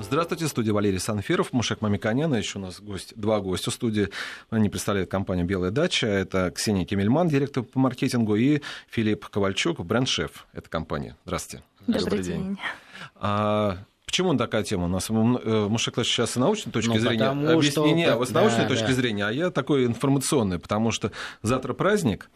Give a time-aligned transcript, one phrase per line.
[0.00, 2.36] Здравствуйте, студия Валерий Санфиров, Мушек Мамиканяна.
[2.36, 4.08] Еще у нас гость, два гостя в студии.
[4.48, 6.06] Они представляют компанию «Белая дача».
[6.06, 11.16] Это Ксения Кемельман, директор по маркетингу, и Филипп Ковальчук, бренд-шеф этой компании.
[11.24, 11.64] Здравствуйте.
[11.80, 12.42] Добрый, Добрый день.
[12.44, 12.58] день.
[13.16, 14.84] А, почему такая тема?
[14.84, 18.14] У нас э, Мушек сейчас с научной точки ну, зрения объяснение, что...
[18.14, 18.92] а вы с научной да, точки да.
[18.92, 21.10] зрения, а я такой информационный, потому что
[21.42, 22.30] завтра праздник,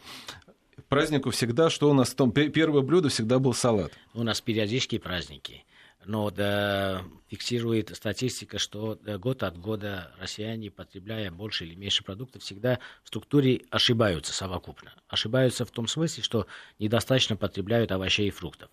[0.88, 3.92] празднику всегда, что у нас там первое блюдо всегда был салат.
[4.14, 5.64] У нас периодические праздники
[6.04, 12.78] но да, фиксирует статистика, что год от года россияне, потребляя больше или меньше продуктов, всегда
[13.04, 14.92] в структуре ошибаются совокупно.
[15.08, 16.46] Ошибаются в том смысле, что
[16.78, 18.70] недостаточно потребляют овощей и фруктов.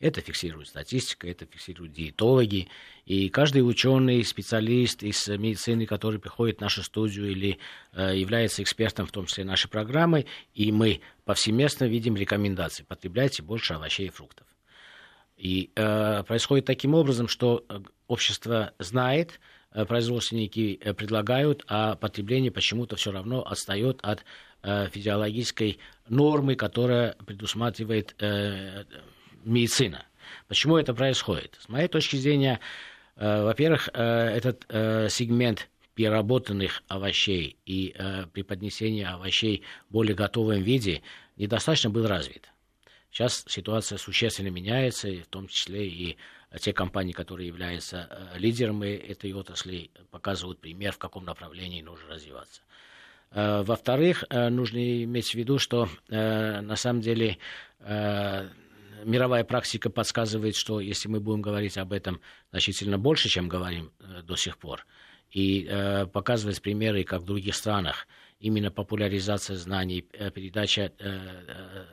[0.00, 2.68] Это фиксирует статистика, это фиксируют диетологи.
[3.04, 7.58] И каждый ученый, специалист из медицины, который приходит в нашу студию или
[7.92, 10.24] э, является экспертом, в том числе нашей программы,
[10.54, 12.82] и мы повсеместно видим рекомендации.
[12.82, 14.46] Потребляйте больше овощей и фруктов.
[15.40, 19.40] И э, происходит таким образом, что э, общество знает,
[19.72, 24.22] э, производственники э, предлагают, а потребление почему-то все равно отстает от
[24.62, 25.78] э, физиологической
[26.10, 28.84] нормы, которая предусматривает э,
[29.42, 30.04] медицина.
[30.46, 31.56] Почему это происходит?
[31.58, 32.60] С моей точки зрения,
[33.16, 40.60] э, во-первых, э, этот э, сегмент переработанных овощей и э, преподнесения овощей в более готовом
[40.60, 41.00] виде
[41.38, 42.50] недостаточно был развит.
[43.10, 46.16] Сейчас ситуация существенно меняется, в том числе и
[46.60, 52.62] те компании, которые являются э, лидерами этой отрасли, показывают пример, в каком направлении нужно развиваться.
[53.32, 57.38] Э, во-вторых, э, нужно иметь в виду, что на самом деле
[59.04, 63.92] мировая практика подсказывает, что если мы будем говорить об этом значительно больше, чем говорим
[64.24, 64.86] до сих пор,
[65.30, 65.70] и
[66.12, 68.06] показывать примеры, как в других странах,
[68.40, 70.92] именно популяризация знаний, передача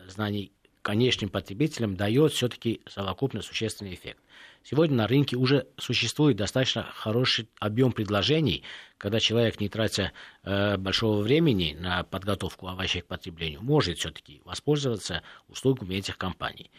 [0.07, 4.19] знаний конечным потребителям дает все-таки совокупно существенный эффект.
[4.63, 8.63] Сегодня на рынке уже существует достаточно хороший объем предложений,
[8.97, 10.11] когда человек, не тратя
[10.43, 16.69] э, большого времени на подготовку овощей к потреблению, может все-таки воспользоваться услугами этих компаний.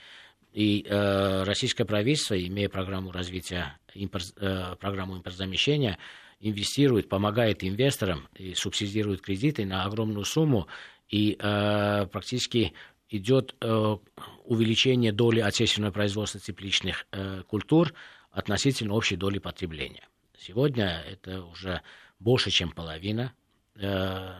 [0.52, 5.98] И э, российское правительство, имея программу развития, импорт, э, программу импортзамещения,
[6.40, 10.66] инвестирует, помогает инвесторам и субсидирует кредиты на огромную сумму
[11.08, 12.72] и э, практически
[13.08, 13.96] идет э,
[14.44, 17.94] увеличение доли отечественного производства тепличных э, культур
[18.30, 20.06] относительно общей доли потребления.
[20.38, 21.82] Сегодня это уже
[22.18, 23.32] больше, чем половина.
[23.76, 24.32] Э,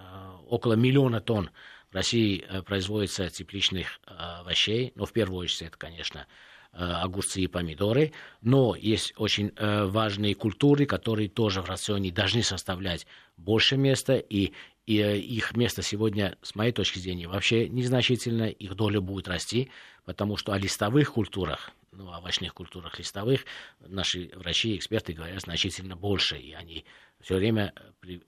[0.47, 1.51] около миллиона тонн
[1.91, 6.27] в России производится тепличных овощей, но в первую очередь это, конечно,
[6.73, 8.13] огурцы и помидоры,
[8.43, 13.07] но есть очень важные культуры, которые тоже в рационе должны составлять
[13.39, 14.53] больше места, и
[14.89, 19.71] и э, их место сегодня, с моей точки зрения, вообще незначительно, их доля будет расти,
[20.07, 23.45] потому что о листовых культурах, ну, овощных культурах листовых,
[23.81, 26.87] наши врачи и эксперты говорят значительно больше, и они
[27.21, 28.19] все время э,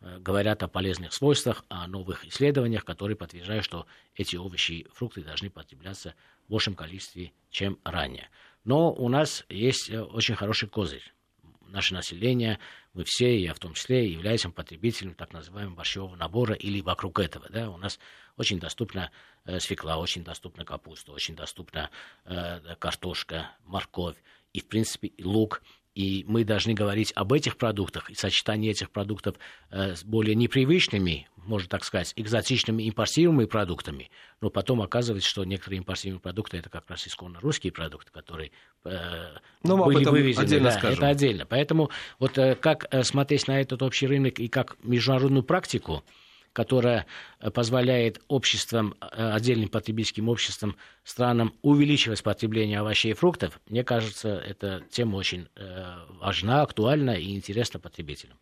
[0.00, 3.84] э, говорят о полезных свойствах, о новых исследованиях, которые подтверждают, что
[4.14, 6.14] эти овощи и фрукты должны потребляться
[6.46, 8.30] в большем количестве, чем ранее.
[8.64, 11.12] Но у нас есть очень хороший козырь
[11.70, 12.58] наше население,
[12.92, 17.48] мы все, я в том числе, являемся потребителем так называемого борщевого набора или вокруг этого.
[17.48, 17.70] Да?
[17.70, 17.98] У нас
[18.36, 19.10] очень доступна
[19.44, 21.90] э, свекла, очень доступна капуста, очень доступна
[22.24, 24.16] э, картошка, морковь
[24.52, 25.62] и, в принципе, лук–
[25.94, 29.36] и мы должны говорить об этих продуктах и сочетании этих продуктов
[29.70, 34.10] э, с более непривычными, можно так сказать, экзотичными импортируемыми продуктами.
[34.40, 38.52] Но потом оказывается, что некоторые импортируемые продукты это как раз исконно русские продукты, которые
[38.84, 40.44] э, ну, были вывезены.
[40.44, 40.98] Отдельно да, скажем.
[40.98, 41.46] Это отдельно.
[41.46, 46.04] Поэтому вот э, как э, смотреть на этот общий рынок и как международную практику,
[46.52, 47.06] которая
[47.38, 54.28] э, позволяет обществам, э, отдельным потребительским обществам, странам увеличивать потребление овощей и фруктов, мне кажется,
[54.28, 58.36] эта тема очень э, важна, актуальна и интересна потребителям.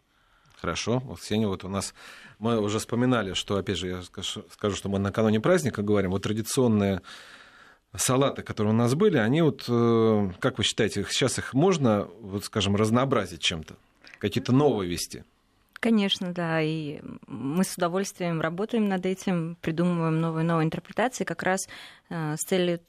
[0.57, 0.99] Хорошо.
[1.05, 1.95] Вот, Ксения, вот у нас
[2.39, 7.01] мы уже вспоминали, что, опять же, я скажу, что мы накануне праздника говорим, вот традиционные
[7.95, 9.63] салаты, которые у нас были, они вот,
[10.41, 13.77] как вы считаете, сейчас их можно, вот, скажем, разнообразить чем-то?
[14.19, 15.23] Какие-то новые вести?
[15.81, 16.61] Конечно, да.
[16.61, 21.69] И мы с удовольствием работаем над этим, придумываем новые новые интерпретации как раз
[22.11, 22.81] э, с целью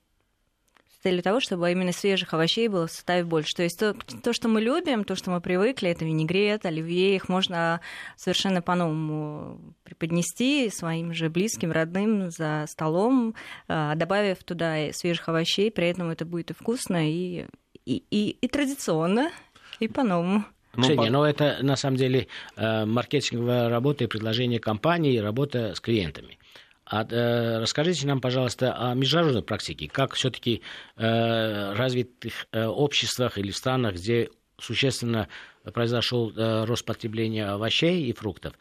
[1.00, 3.56] с целью того, чтобы именно свежих овощей было в составе больше.
[3.56, 7.30] То есть то, то, что мы любим, то, что мы привыкли, это винегрет, оливье, их
[7.30, 7.80] можно
[8.18, 13.36] совершенно по-новому преподнести своим же близким, родным за столом,
[13.70, 17.46] э, добавив туда свежих овощей, при этом это будет и вкусно, и,
[17.86, 19.32] и, и, и традиционно,
[19.80, 20.44] и по-новому.
[20.80, 21.12] Ну, Ксения, по...
[21.12, 26.38] но это на самом деле э, маркетинговая работа и предложение компании, и работа с клиентами.
[26.86, 29.88] А, э, расскажите нам, пожалуйста, о международной практике.
[29.88, 30.64] Как все-таки
[30.98, 34.30] э, развитых э, обществах или странах, где
[34.60, 35.28] существенно
[35.74, 38.54] произошел рост потребления овощей и фруктов,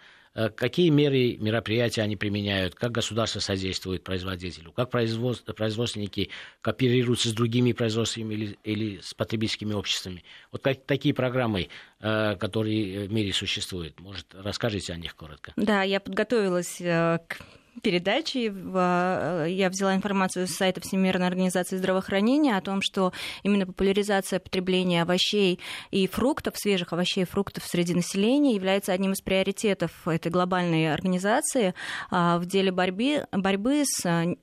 [0.56, 6.30] Какие меры, мероприятия они применяют, как государство содействует производителю, как производственники
[6.60, 10.25] кооперируются с другими производствами или, или с потребительскими обществами.
[10.52, 11.69] Вот как, такие программы,
[12.00, 13.98] которые в мире существуют.
[14.00, 15.52] Может, расскажите о них коротко?
[15.56, 17.38] Да, я подготовилась к
[17.80, 18.52] передачи.
[18.52, 25.02] Э, я взяла информацию с сайта Всемирной организации здравоохранения о том, что именно популяризация потребления
[25.02, 25.60] овощей
[25.90, 31.75] и фруктов, свежих овощей и фруктов среди населения является одним из приоритетов этой глобальной организации
[32.10, 34.36] а, в деле борьбы, борьбы с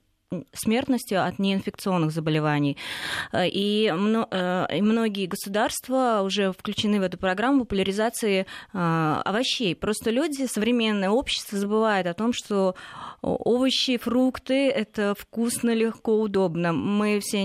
[0.54, 2.78] смертностью от неинфекционных заболеваний.
[3.32, 9.76] Э, э, и многие государства уже включены в эту программу популяризации э, овощей.
[9.76, 12.76] Просто люди, современное общество забывает о том, что
[13.22, 16.74] овощи, фрукты– это вкусно, легко, удобно.
[16.74, 17.44] Мы все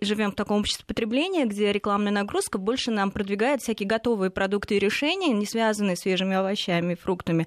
[0.00, 4.78] живем в таком обществе потребления, где рекламная нагрузка больше нам продвигает всякие готовые продукты и
[4.78, 7.46] решения, не связанные с свежими овощами и фруктами.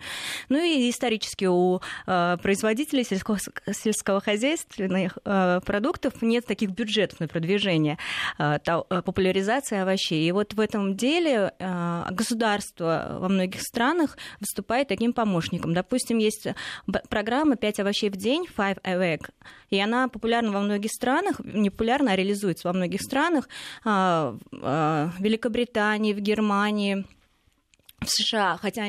[0.50, 7.98] Ну и исторически у производителей сельского сельскохозяйственных э, продуктов нет таких бюджетов на продвижение
[8.38, 10.28] э, э, популяризации овощей.
[10.28, 11.54] И вот в этом деле
[12.12, 15.74] государство во многих странах выступает таким помощником.
[15.74, 16.48] Допустим, есть
[17.10, 19.30] программа «Пять овощей в день» Five a week,
[19.70, 23.48] и она популярна во многих странах, не популярна, а реализуется во многих странах,
[23.84, 24.40] в
[25.20, 27.06] Великобритании, в Германии,
[28.00, 28.88] в США, хотя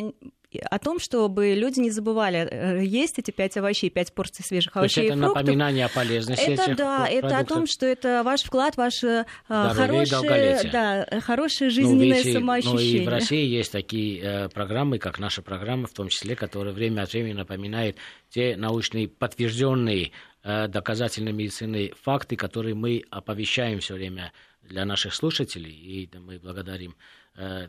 [0.59, 5.06] о том, чтобы люди не забывали э, есть эти пять овощей, пять порций свежих овощей
[5.06, 5.43] это и фруктов.
[5.43, 7.25] напоминание о полезности это, этих да, продуктов.
[7.25, 12.15] это о том, что это ваш вклад, ваше э, хорошее, да, хорошее ну, жизненное ну,
[12.15, 12.97] видите, самоощущение.
[12.99, 16.75] Ну, и в России есть такие э, программы, как наша программа, в том числе, которые
[16.75, 17.97] время от времени напоминают
[18.31, 20.12] те научные подтвержденные
[20.43, 24.33] э, доказательной медицины факты, которые мы оповещаем все время
[24.69, 26.96] для наших слушателей, и мы благодарим
[27.37, 27.66] э,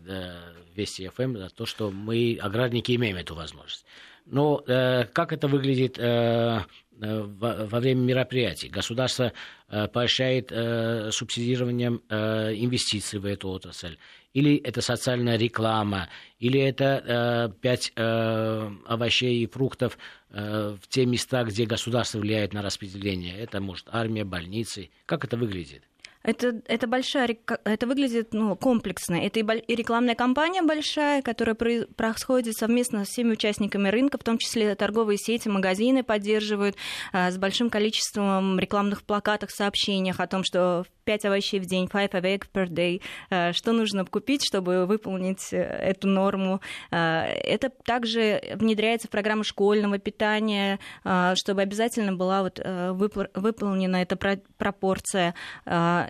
[0.75, 3.86] Вести ФМ за то, что мы, аграрники, имеем эту возможность.
[4.25, 6.62] Но э, как это выглядит э,
[6.97, 8.69] во, во время мероприятий?
[8.69, 9.33] Государство
[9.69, 13.97] э, поощряет э, субсидированием э, инвестиций в эту отрасль?
[14.33, 16.09] Или это социальная реклама?
[16.39, 19.97] Или это э, пять э, овощей и фруктов
[20.31, 23.38] э, в те места, где государство влияет на распределение?
[23.38, 24.89] Это, может, армия, больницы?
[25.06, 25.83] Как это выглядит?
[26.25, 29.16] Это, это большая, это выглядит ну, комплексно.
[29.16, 34.39] Это и, и рекламная кампания большая, которая происходит совместно с всеми участниками рынка, в том
[34.39, 36.75] числе торговые сети, магазины поддерживают
[37.13, 42.13] а, с большим количеством рекламных плакатов, сообщениях о том, что 5 овощей в день, 5
[42.13, 46.60] awake per day, а, что нужно купить, чтобы выполнить э, эту норму.
[46.92, 53.98] А, это также внедряется в программу школьного питания, а, чтобы обязательно была вот э, выполнена
[53.98, 54.18] эта
[54.57, 55.36] пропорция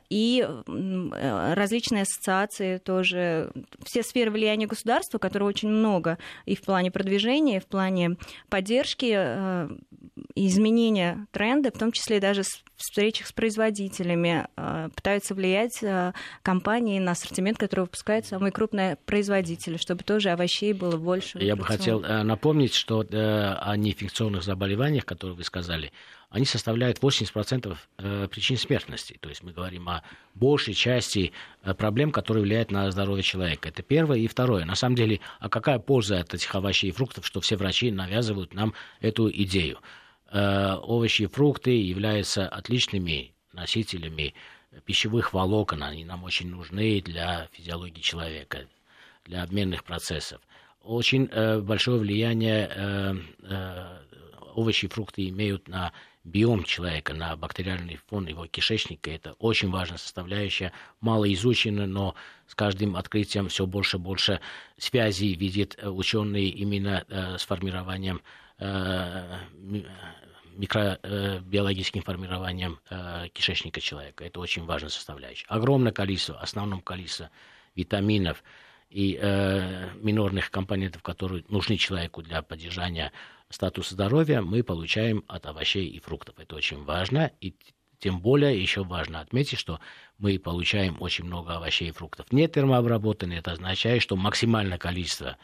[0.10, 3.52] и э, различные ассоциации тоже,
[3.84, 8.18] все сферы влияния государства, которые очень много и в плане продвижения, и в плане
[8.50, 9.70] поддержки, э,
[10.36, 15.84] изменения тренда, в том числе даже в встречах с производителями, э, пытаются влиять
[16.42, 21.40] компании на ассортимент, который выпускают самые крупные производители, чтобы тоже овощей было больше.
[21.40, 25.92] Я бы хотел напомнить, что о неинфекционных заболеваниях, которые вы сказали,
[26.30, 29.18] они составляют 80% э, причин смертности.
[29.20, 31.32] То есть мы говорим о большей части
[31.64, 33.70] э, проблем, которые влияют на здоровье человека.
[33.70, 34.18] Это первое.
[34.20, 34.66] И второе.
[34.66, 38.54] На самом деле, а какая польза от этих овощей и фруктов, что все врачи навязывают
[38.54, 39.80] нам эту идею?
[40.32, 44.34] Э, овощи и фрукты являются отличными носителями
[44.84, 45.84] пищевых волокон.
[45.84, 48.68] Они нам очень нужны для физиологии человека,
[49.24, 50.42] для обменных процессов.
[50.82, 51.28] Очень
[51.62, 53.24] большое влияние
[54.56, 55.92] овощи и фрукты имеют на
[56.26, 59.12] биом человека, на бактериальный фон его кишечника.
[59.12, 62.16] Это очень важная составляющая, мало изучена, но
[62.48, 64.42] с каждым открытием все больше и больше
[64.78, 68.22] связей видят э, ученые именно э, с формированием
[68.58, 69.40] э,
[70.56, 72.80] микробиологическим формированием
[73.34, 74.24] кишечника человека.
[74.24, 75.46] Это очень важная составляющая.
[75.50, 77.30] Огромное количество, основном количество
[77.76, 78.42] витаминов
[78.90, 83.12] и э, минорных компонентов, которые нужны человеку для поддержания
[83.56, 86.36] статус здоровья мы получаем от овощей и фруктов.
[86.40, 87.32] Это очень важно.
[87.40, 87.56] И
[88.00, 89.80] тем более еще важно отметить, что
[90.18, 93.40] мы получаем очень много овощей и фруктов не термообработанные.
[93.40, 95.38] Это означает, что максимальное количество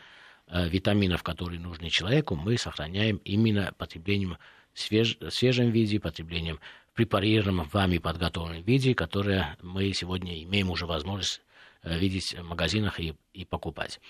[0.47, 4.37] э, витаминов, которые нужны человеку, мы сохраняем именно потреблением
[4.73, 6.59] свеж, свежем виде, потреблением
[6.91, 11.41] в препарированном вами подготовленном виде, которое мы сегодня имеем уже возможность
[11.83, 14.01] э, видеть в магазинах и, и покупать.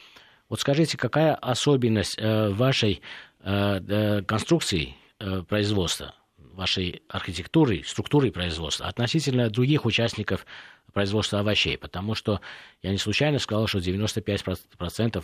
[0.52, 3.02] Вот скажите, какая особенность э, вашей
[3.44, 10.46] конструкций э, производства, вашей архитектурой, структурой производства относительно других участников
[10.94, 12.42] производства овощей, потому что
[12.82, 15.24] я не случайно сказал, что 95%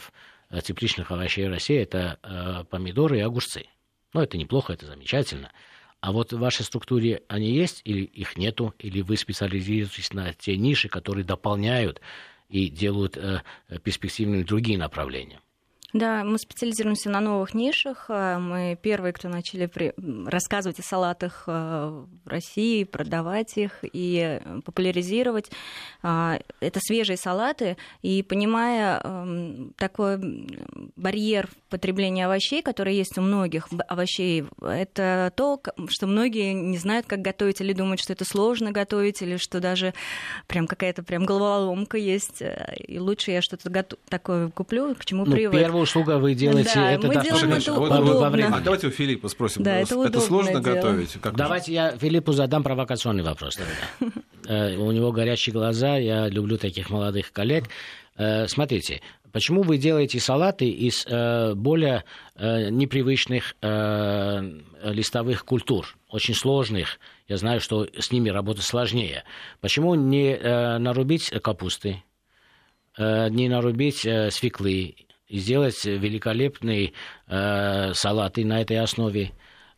[0.64, 3.66] тепличных овощей в России это э, помидоры и огурцы.
[4.14, 5.52] Ну, это неплохо, это замечательно.
[6.00, 10.56] А вот в вашей структуре они есть или их нету, или вы специализируетесь на те
[10.56, 12.02] ниши, которые дополняют
[12.50, 13.42] и делают э,
[13.84, 15.42] перспективными другие направления?
[15.94, 18.08] Да, мы специализируемся на новых нишах.
[18.10, 19.94] Э, мы первые, кто начали при...
[20.26, 21.52] рассказывать о салатах э,
[22.26, 25.50] в России, продавать их и популяризировать.
[26.04, 27.78] А, это свежие салаты.
[28.02, 30.20] И понимая эм, такой
[30.98, 37.22] барьер потребления овощей, который есть у многих овощей, это то, что многие не знают, как
[37.22, 39.94] готовить, или думают, что это сложно готовить, или что даже
[40.48, 42.42] прям какая-то прям головоломка есть.
[42.42, 43.98] Э, и лучше я что-то готов...
[44.10, 48.30] такое куплю, к чему ну, привык услуга вы делаете, да, это достаточно это вот, во
[48.30, 48.56] время.
[48.56, 49.64] А давайте у Филиппа спросим.
[49.64, 50.76] Да, это, это сложно дело.
[50.76, 51.14] готовить?
[51.22, 53.58] Как давайте я Филиппу задам провокационный вопрос.
[54.48, 57.66] Э, у него горячие глаза, я люблю таких молодых коллег.
[58.16, 59.02] Э, смотрите,
[59.34, 62.06] почему вы делаете салаты из э, более
[62.40, 63.56] непривычных
[64.84, 67.00] листовых культур, очень сложных?
[67.28, 69.26] Я знаю, что с ними работать сложнее.
[69.60, 70.38] Почему не
[70.78, 72.04] нарубить капусты,
[72.98, 74.96] не нарубить свеклы
[75.28, 76.94] и сделать великолепные
[77.28, 79.32] э, салаты на этой основе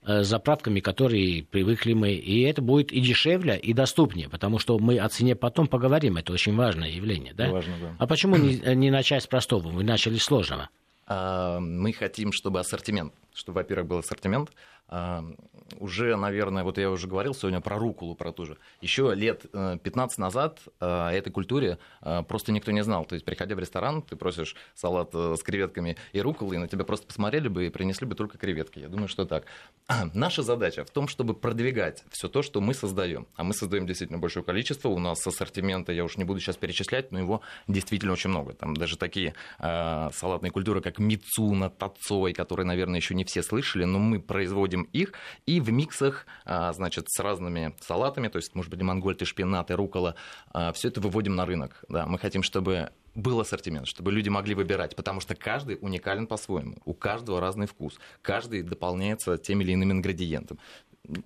[0.04, 2.14] э, с заправками, которые привыкли мы.
[2.14, 6.18] И это будет и дешевле, и доступнее, потому что мы о цене потом поговорим.
[6.18, 7.34] Это очень важное явление.
[7.34, 7.50] Да?
[7.50, 7.96] Важно, да.
[7.98, 9.70] А почему не, не начать с простого?
[9.70, 10.70] Вы начали с сложного.
[11.08, 14.52] А, мы хотим, чтобы ассортимент, чтобы, во-первых, был ассортимент,
[15.78, 18.58] уже, наверное, вот я уже говорил сегодня про рукулу, про ту же.
[18.82, 23.06] Еще лет 15 э, назад о этой культуре э, просто никто не знал.
[23.06, 26.68] То есть, приходя в ресторан, ты просишь салат э, с креветками и руколой, и на
[26.68, 28.80] тебя просто посмотрели бы и принесли бы только креветки.
[28.80, 29.46] Я думаю, что так.
[30.14, 33.28] Наша задача в том, чтобы продвигать все то, что мы создаем.
[33.36, 34.90] А мы создаем действительно большое количество.
[34.90, 38.54] У нас ассортимента, я уж не буду сейчас перечислять, но его действительно очень много.
[38.54, 43.84] Там даже такие э, салатные культуры, как мицуна, тацой, которые, наверное, еще не все слышали,
[43.84, 45.14] но мы производим их
[45.46, 49.72] и в миксах, а, значит, с разными салатами, то есть, может быть, мангольд и шпинат,
[49.72, 50.16] и рукола,
[50.52, 51.84] а, все это выводим на рынок.
[51.90, 56.78] Да, мы хотим, чтобы был ассортимент, чтобы люди могли выбирать, потому что каждый уникален по-своему,
[56.86, 60.60] у каждого разный вкус, каждый дополняется теми или иными ингредиентами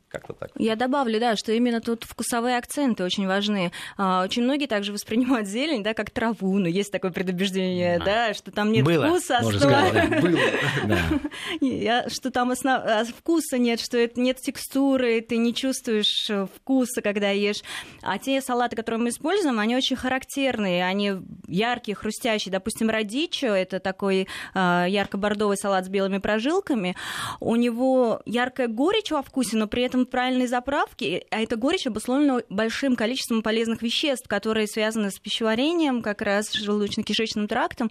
[0.08, 0.51] как-то так.
[0.58, 3.72] Я добавлю, да, что именно тут вкусовые акценты очень важны.
[3.98, 8.34] А, очень многие также воспринимают зелень, да, как траву, но есть такое предубеждение, да, да
[8.34, 10.22] что там нет Было, вкуса, можно сказать.
[11.62, 12.10] Было.
[12.10, 12.82] что там основ...
[12.86, 17.62] А, вкуса нет, что это нет текстуры, ты не чувствуешь э, вкуса, когда ешь.
[18.01, 21.13] А те салаты, которые мы используем, они очень характерные, они
[21.48, 22.51] яркие, хрустящие.
[22.51, 26.96] Допустим, радичо, это такой а, ярко-бордовый салат с белыми прожилками.
[27.39, 32.41] У него яркая горечь во вкусе, но при этом правильной заправки, а эта горечь обусловлена
[32.50, 37.89] большим количеством полезных веществ, которые связаны с пищеварением, как раз с желудочно-кишечным трактом.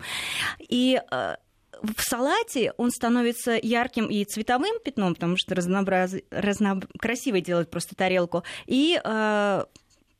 [0.58, 1.36] И э,
[1.82, 6.16] в салате он становится ярким и цветовым пятном, потому что разнообраз...
[6.30, 6.78] разно...
[6.98, 9.64] красиво делает просто тарелку, и э,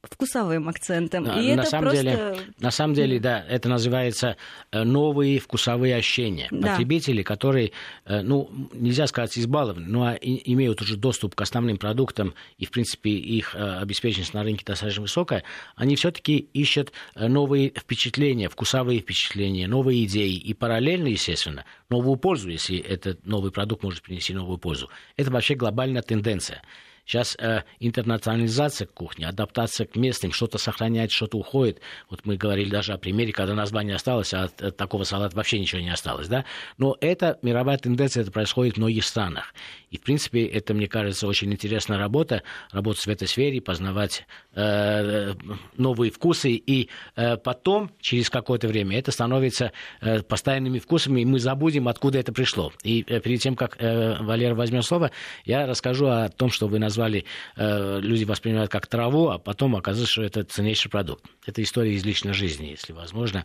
[0.03, 1.25] вкусовым акцентом.
[1.25, 2.03] И на, это самом просто...
[2.03, 4.37] деле, на самом деле, да, это называется
[4.73, 6.49] э, новые вкусовые ощущения.
[6.51, 6.73] Да.
[6.73, 7.73] Потребители, которые,
[8.05, 13.11] э, ну, нельзя сказать избалованы, но имеют уже доступ к основным продуктам, и, в принципе,
[13.11, 15.45] их э, обеспеченность на рынке достаточно высокая,
[15.77, 22.79] они все-таки ищут новые впечатления, вкусовые впечатления, новые идеи, и параллельно, естественно, новую пользу, если
[22.79, 24.91] этот новый продукт может принести новую пользу.
[25.17, 26.63] Это вообще глобальная тенденция.
[27.05, 31.81] Сейчас э, интернационализация кухни, адаптация к местным, что-то сохраняет, что-то уходит.
[32.09, 35.59] Вот мы говорили даже о примере, когда название осталось, а от, от такого салата вообще
[35.59, 36.29] ничего не осталось.
[36.29, 36.45] Да?
[36.79, 39.53] Но это мировая тенденция, это происходит в многих странах.
[39.93, 45.35] И, в принципе, это, мне кажется, очень интересная работа, работать в этой сфере, познавать э,
[45.77, 51.39] новые вкусы, и э, потом, через какое-то время, это становится э, постоянными вкусами, и мы
[51.39, 52.73] забудем, откуда это пришло.
[52.83, 55.11] И э, перед тем, как э, Валера возьмет слово,
[55.45, 60.11] я расскажу о том, что вы назвали, э, люди воспринимают как траву, а потом оказывается,
[60.11, 61.27] что это ценнейший продукт.
[61.47, 63.45] Это история из личной жизни, если возможно.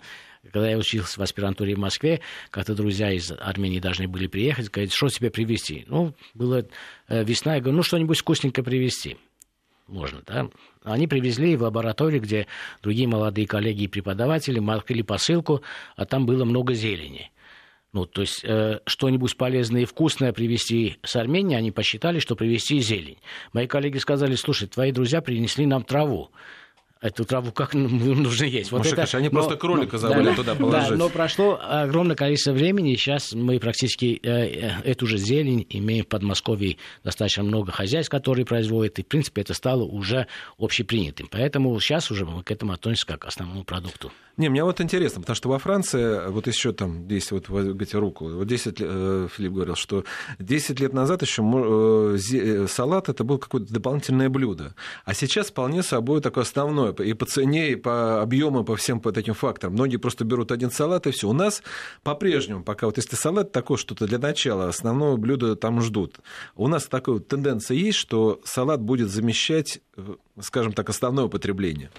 [0.51, 4.93] Когда я учился в аспирантуре в Москве, как-то друзья из Армении должны были приехать, сказать,
[4.93, 5.85] что тебе привезти.
[5.87, 6.63] Ну, была
[7.07, 9.17] э, весна, я говорю, ну, что-нибудь вкусненькое привезти.
[9.87, 10.49] Можно, да?
[10.83, 12.47] Они привезли в лабораторию, где
[12.81, 15.61] другие молодые коллеги и преподаватели открыли посылку,
[15.95, 17.31] а там было много зелени.
[17.93, 22.79] Ну, то есть э, что-нибудь полезное и вкусное привезти с Армении, они посчитали, что привезти
[22.79, 23.17] зелень.
[23.53, 26.29] Мои коллеги сказали, слушай, твои друзья принесли нам траву.
[27.01, 28.71] Эту траву как нужно есть.
[28.71, 30.89] Вот Маша, это, они но, просто кролика но, забыли да, туда положить.
[30.89, 35.65] Да, но прошло огромное количество времени, и сейчас мы практически э, э, эту же зелень
[35.69, 40.27] имеем в Подмосковье достаточно много хозяйств, которые производят, и, в принципе, это стало уже
[40.57, 41.27] общепринятым.
[41.29, 44.11] Поэтому сейчас уже мы к этому относимся как к основному продукту.
[44.37, 47.97] Не, мне вот интересно, потому что во Франции, вот еще там, здесь вот вы говорите
[47.97, 50.03] руку, вот 10, э, Филипп говорил, что
[50.37, 54.75] 10 лет назад еще э, э, салат это было какое-то дополнительное блюдо,
[55.05, 59.09] а сейчас вполне собой такое основное, и по цене, и по объему, по всем по
[59.09, 59.73] этим факторам.
[59.73, 61.27] Многие просто берут один салат, и все.
[61.27, 61.63] У нас
[62.03, 66.19] по-прежнему, пока вот если салат такое что-то для начала, основное блюдо там ждут.
[66.55, 69.81] У нас такая тенденция есть, что салат будет замещать,
[70.39, 71.89] скажем так, основное употребление.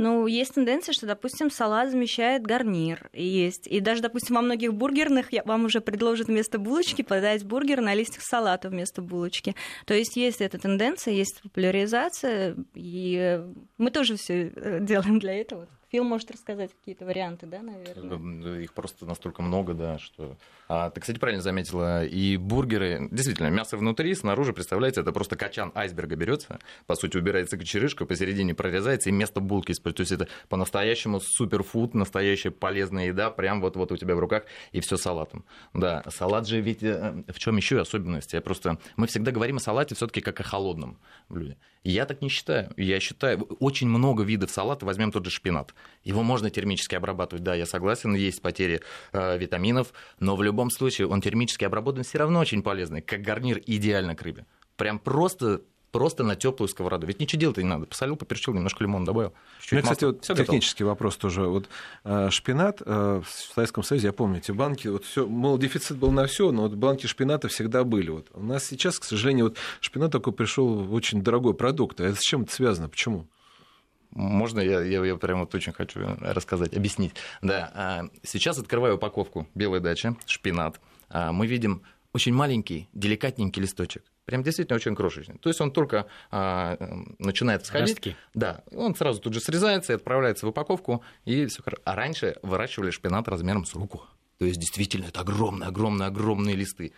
[0.00, 3.10] Ну, есть тенденция, что, допустим, салат замещает гарнир.
[3.12, 3.66] Есть.
[3.66, 7.92] И даже, допустим, во многих бургерных я, вам уже предложат вместо булочки подать бургер на
[7.92, 9.54] листьях салата вместо булочки.
[9.84, 13.44] То есть есть эта тенденция, есть популяризация, и
[13.76, 15.68] мы тоже все э, делаем для этого.
[15.90, 18.60] Фил может рассказать какие-то варианты, да, наверное?
[18.60, 20.36] Их просто настолько много, да, что...
[20.68, 25.72] А, ты, кстати, правильно заметила, и бургеры, действительно, мясо внутри, снаружи, представляете, это просто качан
[25.74, 29.90] айсберга берется, по сути, убирается кочерышка, посередине прорезается, и место булки используется.
[29.90, 34.78] То есть это по-настоящему суперфуд, настоящая полезная еда, прям вот-вот у тебя в руках, и
[34.78, 35.44] все салатом.
[35.74, 38.32] Да, салат же ведь э, в чем еще особенность?
[38.32, 38.78] Я просто...
[38.94, 41.56] Мы всегда говорим о салате все-таки как о холодном блюде.
[41.82, 42.72] Я так не считаю.
[42.76, 45.74] Я считаю, очень много видов салата, возьмем тот же шпинат.
[46.04, 48.80] Его можно термически обрабатывать, да, я согласен, есть потери
[49.12, 53.60] э, витаминов, но в любом случае он термически обработан все равно очень полезный, как гарнир
[53.66, 54.46] идеально к рыбе.
[54.76, 57.06] Прям просто просто на теплую сковороду.
[57.06, 57.86] Ведь ничего делать не надо.
[57.86, 59.32] Посолил, поперчил, немножко лимон добавил.
[59.60, 60.90] Чуть У меня, кстати, вот технический готово.
[60.90, 61.42] вопрос тоже.
[61.42, 61.68] Вот
[62.04, 66.10] э, шпинат э, в Советском Союзе, я помню, эти банки, вот все, мол, дефицит был
[66.10, 68.10] на все, но вот банки шпината всегда были.
[68.10, 68.28] Вот.
[68.34, 72.00] У нас сейчас, к сожалению, вот шпинат такой пришел очень дорогой продукт.
[72.00, 72.88] А это с чем это связано?
[72.88, 73.26] Почему?
[74.12, 77.14] Можно я, я, я прямо вот очень хочу рассказать, объяснить.
[77.42, 80.80] Да, а, сейчас открываю упаковку белой дачи, шпинат.
[81.08, 84.02] А, мы видим очень маленький, деликатненький листочек.
[84.24, 85.38] Прям действительно очень крошечный.
[85.38, 86.76] То есть он только а,
[87.18, 87.96] начинает всходить.
[87.96, 88.16] Ростки.
[88.34, 91.82] Да, он сразу тут же срезается и отправляется в упаковку, и все хорошо.
[91.84, 94.02] А раньше выращивали шпинат размером с руку.
[94.38, 96.92] То есть действительно это огромные, огромные, огромные листы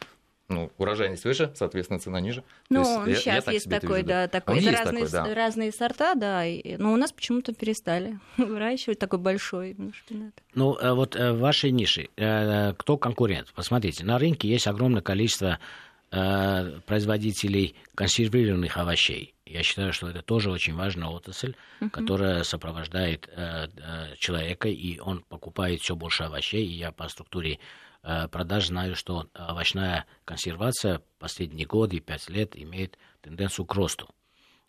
[0.53, 2.45] ну, урожайность выше, соответственно, цена ниже.
[2.71, 4.09] Ну, сейчас я, я есть такой, вижу.
[4.09, 4.61] да, такой.
[4.61, 5.35] Это разные, такой, да.
[5.35, 6.45] разные сорта, да,
[6.79, 10.35] но у нас почему-то перестали выращивать такой большой шпинат.
[10.55, 13.53] Ну, э, вот э, в вашей нише, э, кто конкурент?
[13.55, 15.59] Посмотрите, на рынке есть огромное количество
[16.11, 19.33] производителей консервированных овощей.
[19.47, 21.89] Я считаю, что это тоже очень важная отрасль, uh-huh.
[21.89, 23.69] которая сопровождает э,
[24.19, 26.67] человека, и он покупает все больше овощей.
[26.67, 27.59] И я по структуре э,
[28.03, 34.09] продаж знаю, что овощная консервация последние годы, пять лет, имеет тенденцию к росту.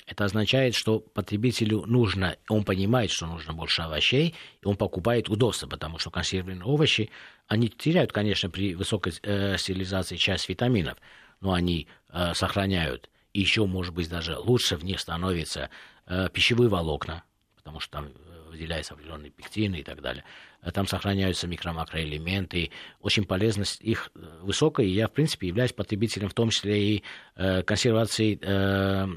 [0.06, 5.68] Это означает, что потребителю нужно, он понимает, что нужно больше овощей, и он покупает удобство,
[5.68, 7.10] потому что консервированные овощи,
[7.48, 10.98] они теряют, конечно, при высокой э, стерилизации часть витаминов,
[11.40, 13.10] но они э, сохраняют.
[13.32, 15.70] И еще, может быть, даже лучше в них становятся
[16.06, 17.24] э, пищевые волокна,
[17.56, 20.26] потому что там э, выделяются определенные пектины и так далее.
[20.64, 22.72] Э, там сохраняются микро-макроэлементы.
[23.02, 27.04] Очень полезность их э, высокая, и я, в принципе, являюсь потребителем, в том числе и
[27.36, 28.40] э, консервации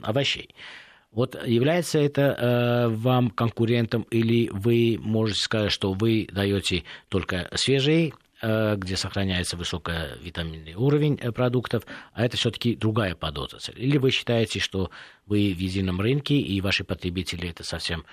[0.02, 0.54] овощей.
[1.12, 8.12] Вот является это э, вам конкурентом, или вы можете сказать, что вы даете только свежие
[8.42, 13.72] где сохраняется высокий витаминный уровень продуктов, а это все-таки другая подотрасль.
[13.78, 14.90] Или вы считаете, что
[15.24, 18.04] вы в едином рынке, и ваши потребители это совсем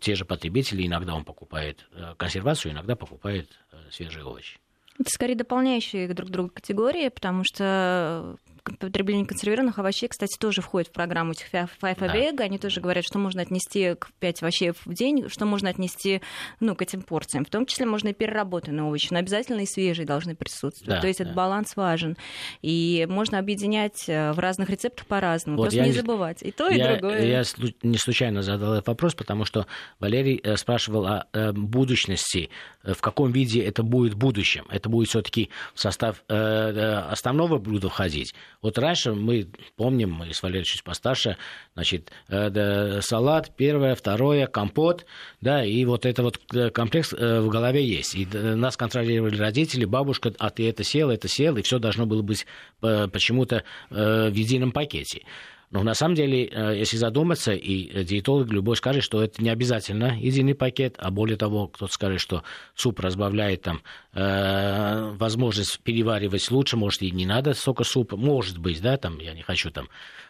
[0.00, 3.58] те же потребители, иногда он покупает консервацию, иногда покупает
[3.90, 4.58] свежие овощи?
[4.98, 8.36] Это скорее дополняющие друг друга категории, потому что
[8.78, 12.36] потребление консервированных овощей, кстати, тоже входит в программу этих Five Avega.
[12.36, 12.44] Да.
[12.44, 16.20] Они тоже говорят, что можно отнести к 5 овощей в день, что можно отнести
[16.60, 17.44] ну, к этим порциям.
[17.44, 20.96] В том числе можно и переработанные овощи, но обязательно и свежие должны присутствовать.
[20.96, 21.24] Да, То есть да.
[21.24, 22.16] этот баланс важен.
[22.62, 25.58] И можно объединять э, в разных рецептах по-разному.
[25.58, 26.42] Вот Просто не забывать.
[26.42, 27.24] И то, и я, другое.
[27.24, 27.42] Я
[27.82, 29.66] не случайно задал этот вопрос, потому что
[30.00, 32.50] Валерий э, спрашивал о э, будущности,
[32.82, 34.66] в каком виде это будет в будущем.
[34.70, 38.34] Это будет все-таки в состав основного блюда входить.
[38.66, 41.36] Вот раньше мы помним, мы с Валерием чуть постарше,
[41.74, 45.06] значит, э, салат, первое, второе, компот,
[45.40, 48.16] да, и вот это вот э, комплекс э, в голове есть.
[48.16, 52.22] И нас контролировали родители, бабушка, а ты это сел, это сел, и все должно было
[52.22, 52.44] быть
[52.80, 55.22] почему-то в едином пакете.
[55.70, 60.16] Но на самом деле, э, если задуматься, и диетолог любой скажет, что это не обязательно
[60.18, 66.76] единый пакет, а более того, кто-то скажет, что суп разбавляет там э, возможность переваривать лучше,
[66.76, 69.88] может, и не надо столько супа, может быть, да, там, я не хочу там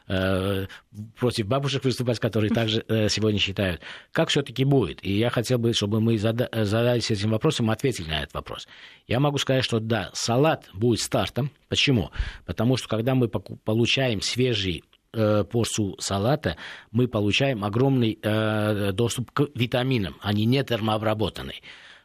[0.08, 0.66] э,
[1.18, 3.82] против бабушек выступать, которые также э, сегодня считают.
[4.12, 5.04] Как все-таки будет?
[5.04, 8.66] И я хотел бы, чтобы мы зада- задались этим вопросом, ответили на этот вопрос.
[9.06, 11.50] Я могу сказать, что да, салат будет стартом.
[11.68, 12.10] Почему?
[12.46, 14.82] Потому что когда мы получаем свежий
[15.16, 16.56] э, порцию салата,
[16.92, 20.16] мы получаем огромный э, доступ к витаминам.
[20.20, 21.54] Они не термообработаны.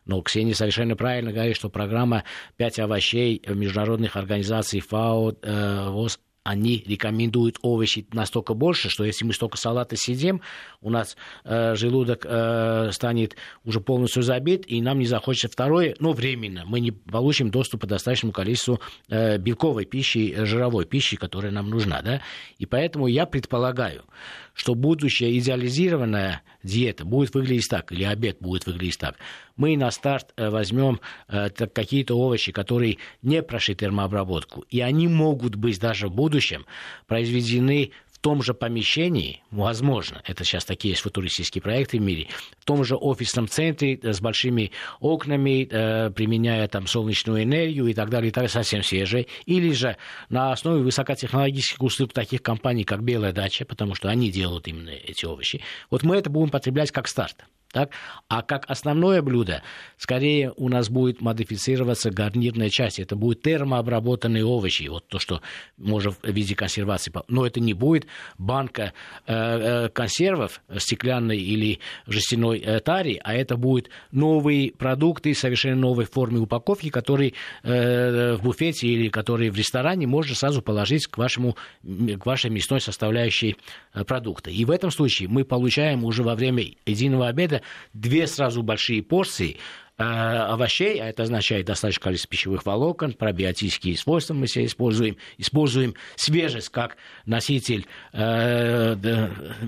[0.06, 2.24] Но Ксения совершенно правильно говорит, что программа
[2.58, 9.34] «Пять овощей» международных организаций ФАО, э, ВОЗ они рекомендуют овощи настолько больше, что если мы
[9.34, 10.42] столько салата съедим,
[10.82, 16.14] у нас э, желудок э, станет уже полностью забит, и нам не захочется второе, но
[16.14, 16.64] временно.
[16.66, 21.70] Мы не получим доступ к достаточному количеству э, белковой пищи, э, жировой пищи, которая нам
[21.70, 22.02] нужна.
[22.02, 22.22] Да?
[22.58, 24.04] И поэтому я предполагаю,
[24.54, 29.16] что будущая идеализированная диета будет выглядеть так, или обед будет выглядеть так.
[29.56, 35.56] Мы на старт э, возьмем э, какие-то овощи, которые не прошли термообработку, и они могут
[35.56, 36.66] быть даже в будущем
[37.08, 42.28] произведены том же помещении, возможно, это сейчас такие есть футуристические проекты в мире,
[42.60, 47.94] в том же офисном центре э, с большими окнами, э, применяя там солнечную энергию и
[47.94, 49.98] так далее, и так далее, совсем свежие, или же
[50.30, 55.26] на основе высокотехнологических услуг таких компаний, как Белая дача, потому что они делают именно эти
[55.26, 55.62] овощи.
[55.90, 57.46] Вот мы это будем потреблять как старт.
[57.72, 57.92] Так?
[58.28, 59.64] А как основное блюдо,
[59.98, 63.00] скорее у нас будет модифицироваться гарнирная часть.
[63.00, 65.42] Это будет термообработанные овощи, вот то, что
[65.78, 67.14] можно в виде консервации.
[67.30, 68.08] Но это не будет
[68.38, 68.94] банка
[69.26, 76.06] э, э, консервов стеклянной или жестяной э, тари, а это будут новые продукты, совершенно новой
[76.06, 81.56] формы упаковки, которые э, в буфете или которые в ресторане можно сразу положить к, вашему,
[81.84, 83.56] к вашей мясной составляющей
[83.94, 84.50] э, продукта.
[84.50, 87.61] И в этом случае мы получаем уже во время единого обеда
[87.94, 89.58] две сразу большие порции
[89.98, 95.96] э, овощей, а это означает достаточное количество пищевых волокон, пробиотические свойства мы себе используем, используем
[96.16, 98.96] свежесть как носитель э,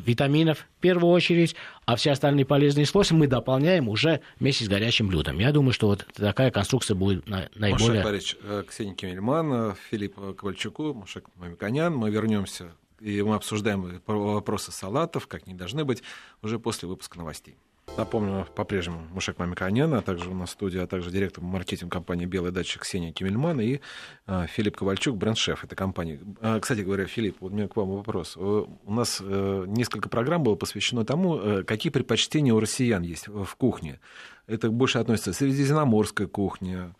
[0.05, 5.07] витаминов в первую очередь, а все остальные полезные свойства мы дополняем уже вместе с горячим
[5.07, 5.39] блюдом.
[5.39, 8.01] Я думаю, что вот такая конструкция будет наиболее...
[8.01, 11.93] Маша Борисович, э, Ксения Кемельман, Филипп Ковальчуку, Машек Мамиканян.
[11.95, 12.71] Мы вернемся
[13.03, 16.03] и мы обсуждаем вопросы салатов, как они должны быть,
[16.41, 17.57] уже после выпуска новостей.
[17.95, 22.25] Напомню, по-прежнему Мушек Мамиканян, а также у нас в студии, а также директор маркетинг компании
[22.25, 23.81] «Белая дача» Ксения Кемельман и
[24.25, 26.19] а, Филипп Ковальчук, бренд-шеф этой компании.
[26.41, 28.35] А, кстати говоря, Филипп, вот у меня к вам вопрос.
[28.35, 33.55] У нас а, несколько программ было посвящено тому, а, какие предпочтения у россиян есть в
[33.57, 33.99] кухне.
[34.47, 36.95] Это больше относится к средиземноморской кухне,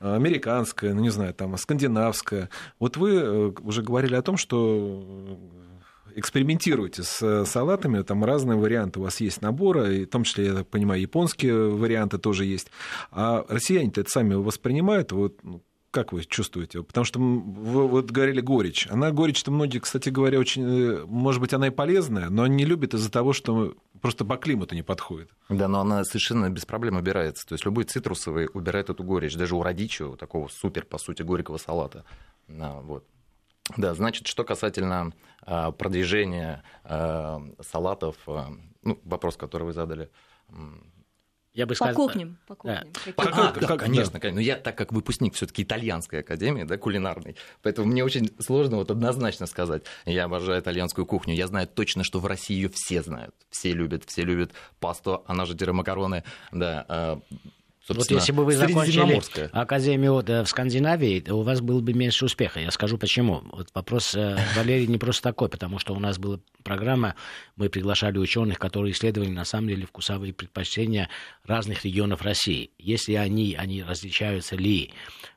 [0.00, 2.48] американская, ну не знаю, там скандинавская.
[2.78, 5.38] Вот вы уже говорили о том, что
[6.14, 10.46] экспериментируйте с э, салатами, там разные варианты у вас есть набора, и в том числе,
[10.46, 12.70] я так понимаю, японские варианты тоже есть.
[13.10, 16.82] А россияне-то это сами воспринимают, вот ну, как вы чувствуете?
[16.82, 18.86] Потому что вы вот говорили горечь.
[18.90, 22.94] Она горечь-то многие, кстати говоря, очень, э, может быть, она и полезная, но не любят
[22.94, 25.30] из-за того, что просто по климату не подходит.
[25.48, 27.46] Да, но она совершенно без проблем убирается.
[27.46, 31.56] То есть любой цитрусовый убирает эту горечь, даже у радичо, такого супер, по сути, горького
[31.56, 32.04] салата.
[32.48, 33.04] Вот.
[33.76, 35.12] Да, значит, что касательно
[35.46, 38.44] э, продвижения э, салатов, э,
[38.82, 40.10] ну, вопрос, который вы задали.
[41.54, 42.38] Я бы сказал, по кухням.
[42.46, 42.86] По кухням.
[43.06, 43.12] Да.
[43.14, 44.20] По, а, да, конечно, да.
[44.20, 44.30] конечно.
[44.32, 48.90] Но я, так как выпускник все-таки итальянской академии, да, кулинарной, поэтому мне очень сложно вот
[48.90, 49.82] однозначно сказать.
[50.04, 51.34] Я обожаю итальянскую кухню.
[51.34, 53.34] Я знаю точно, что в России ее все знают.
[53.50, 57.20] Все любят, все любят пасту, она же макароны, да,
[57.88, 59.20] вот если бы вы закончили
[59.52, 62.60] Академию в Скандинавии, у вас был бы меньше успеха.
[62.60, 63.42] Я скажу почему.
[63.52, 67.14] Вот вопрос э, Валерий не просто такой, потому что у нас была программа,
[67.56, 71.08] мы приглашали ученых, которые исследовали на самом деле вкусовые предпочтения
[71.44, 72.70] разных регионов России.
[72.78, 74.92] Если они, они различаются ли?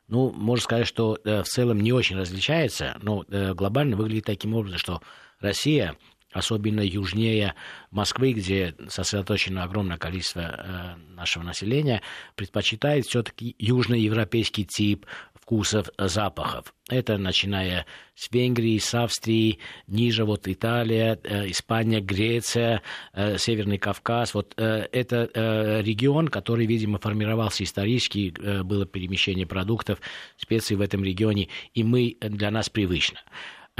[0.07, 4.55] Ну, можно сказать, что э, в целом не очень различается, но э, глобально выглядит таким
[4.55, 5.01] образом, что
[5.39, 5.95] Россия
[6.31, 7.55] особенно южнее
[7.91, 12.01] Москвы, где сосредоточено огромное количество э, нашего населения,
[12.35, 16.73] предпочитает все-таки южноевропейский тип вкусов, запахов.
[16.89, 22.81] Это начиная с Венгрии, с Австрии, ниже вот Италия, э, Испания, Греция,
[23.13, 24.33] э, Северный Кавказ.
[24.33, 29.99] Вот э, это э, регион, который, видимо, формировался исторически, э, было перемещение продуктов,
[30.37, 33.19] специй в этом регионе, и мы для нас привычно.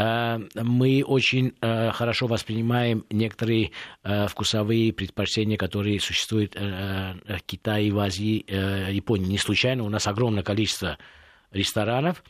[0.02, 3.72] Э, мы очень э, хорошо воспринимаем некоторые
[4.04, 8.44] э, вкусовые предпочтения, которые существуют в Китае, в Азии,
[8.92, 9.28] Японии.
[9.28, 10.98] Не случайно у нас огромное количество
[11.52, 12.24] ресторанов,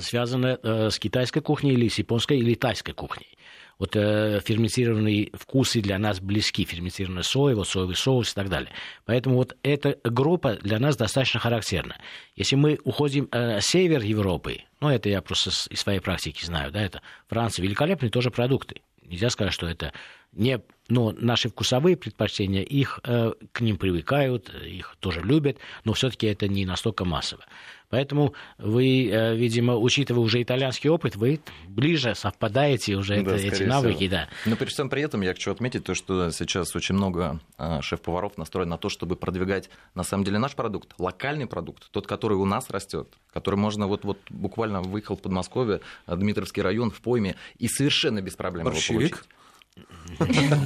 [0.00, 3.38] связано с китайской кухней или с японской или тайской кухней.
[3.80, 8.70] Вот э, ферментированные вкусы для нас близки, ферментированная соя, вот соевый соус и так далее.
[9.06, 11.96] Поэтому вот эта группа для нас достаточно характерна.
[12.36, 16.82] Если мы уходим э, север Европы, ну это я просто из своей практики знаю, да,
[16.82, 18.82] это Франция, великолепные тоже продукты.
[19.02, 19.92] Нельзя сказать, что это
[20.32, 26.26] не, но наши вкусовые предпочтения, их э, к ним привыкают, их тоже любят, но все-таки
[26.26, 27.44] это не настолько массово.
[27.90, 33.64] Поэтому вы, э, видимо, учитывая уже итальянский опыт, вы ближе совпадаете уже да, это, эти
[33.64, 34.08] навыки.
[34.08, 34.28] Да.
[34.46, 38.38] Но при всем при этом я хочу отметить то, что сейчас очень много э, шеф-поваров
[38.38, 42.44] настроены на то, чтобы продвигать на самом деле наш продукт, локальный продукт, тот, который у
[42.44, 47.34] нас растет, который можно вот, вот буквально выехал в Подмосковье, э, Дмитровский район в пойме
[47.58, 48.89] и совершенно без проблем Борщевик.
[48.92, 49.14] Получить.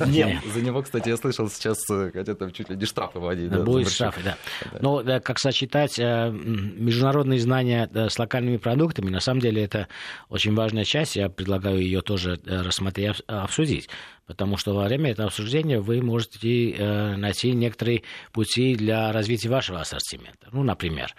[0.06, 3.50] Нет, за него, кстати, я слышал, сейчас э, хотят там чуть ли не штрафы вводить.
[3.50, 4.36] Будет штрафы, да.
[4.80, 9.88] Но как сочетать э, международные знания с локальными продуктами, на самом деле это
[10.28, 13.88] очень важная часть, я предлагаю ее тоже э, рассмотреть, обсудить.
[14.26, 20.48] Потому что во время этого обсуждения вы можете найти некоторые пути для развития вашего ассортимента.
[20.50, 21.14] Ну, например,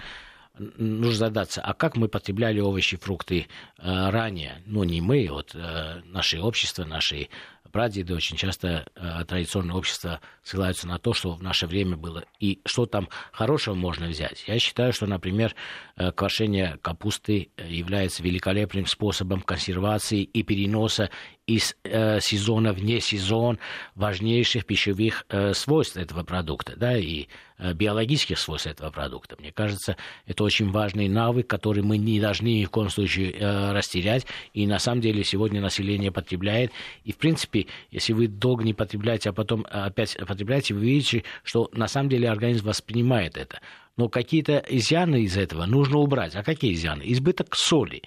[0.57, 4.61] нужно задаться, а как мы потребляли овощи, фрукты э, ранее?
[4.65, 7.29] Ну, не мы, вот э, наше общество, наши
[7.75, 12.23] прадеды очень часто э, традиционное общество ссылаются на то, что в наше время было.
[12.39, 14.45] И что там хорошего можно взять?
[14.47, 15.53] Я считаю, что, например,
[15.97, 21.09] э, квашение капусты является великолепным способом консервации и переноса
[21.47, 23.59] из э, сезона вне сезон
[23.93, 27.27] важнейших пищевых э, свойств этого продукта, да, и
[27.59, 29.35] э, биологических свойств этого продукта.
[29.39, 33.71] Мне кажется, это очень важный навык, который мы не должны ни в коем случае э,
[33.73, 34.25] растерять.
[34.53, 36.71] И на самом деле сегодня население потребляет.
[37.03, 41.69] И, в принципе, если вы долго не потребляете, а потом опять потребляете, вы видите, что
[41.73, 43.59] на самом деле организм воспринимает это
[43.97, 46.35] но какие-то изъяны из этого нужно убрать.
[46.35, 47.03] А какие изъяны?
[47.05, 48.01] Избыток соли.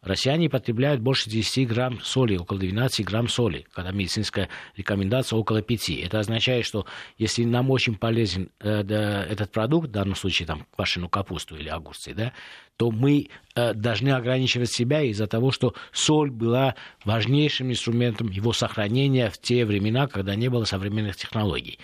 [0.00, 5.90] Россияне потребляют больше 10 грамм соли, около 12 грамм соли, когда медицинская рекомендация около 5.
[5.90, 6.86] Это означает, что
[7.18, 11.68] если нам очень полезен э, да, этот продукт, в данном случае там квашеную капусту или
[11.68, 12.32] огурцы, да,
[12.76, 19.30] то мы э, должны ограничивать себя из-за того, что соль была важнейшим инструментом его сохранения
[19.30, 21.78] в те времена, когда не было современных технологий.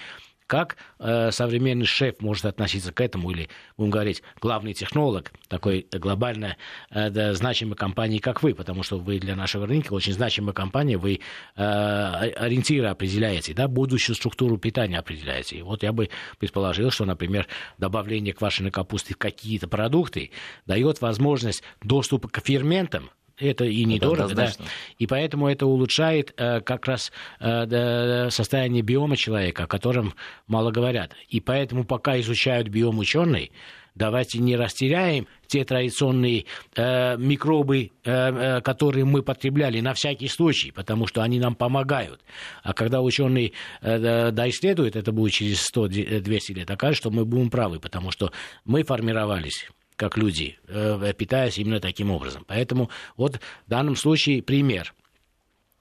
[0.51, 6.57] Как э, современный шеф может относиться к этому, или, будем говорить, главный технолог такой глобально
[6.91, 10.97] э, да, значимой компании, как вы, потому что вы для нашего рынка очень значимая компания,
[10.97, 11.21] вы
[11.55, 15.57] э, ориентиры определяете, да, будущую структуру питания определяете.
[15.57, 16.11] И вот я бы
[16.41, 17.47] предположил, что, например,
[17.79, 20.33] добавление квашеной капусты в какие-то продукты
[20.67, 24.53] дает возможность доступа к ферментам, это и недорого, да.
[24.99, 30.15] И поэтому это улучшает э, как раз э, состояние биома человека, о котором
[30.47, 31.13] мало говорят.
[31.29, 33.51] И поэтому пока изучают биом ученые,
[33.95, 36.45] давайте не растеряем те традиционные
[36.77, 42.21] э, микробы, э, э, которые мы потребляли на всякий случай, потому что они нам помогают.
[42.63, 47.81] А когда ученые э, доисследуют, это будет через 100-200 лет, окажется, что мы будем правы,
[47.81, 48.33] потому что
[48.65, 49.69] мы формировались
[50.01, 52.47] как люди, э, питаясь именно таким образом.
[52.49, 53.37] Поэтому вот
[53.67, 54.95] в данном случае пример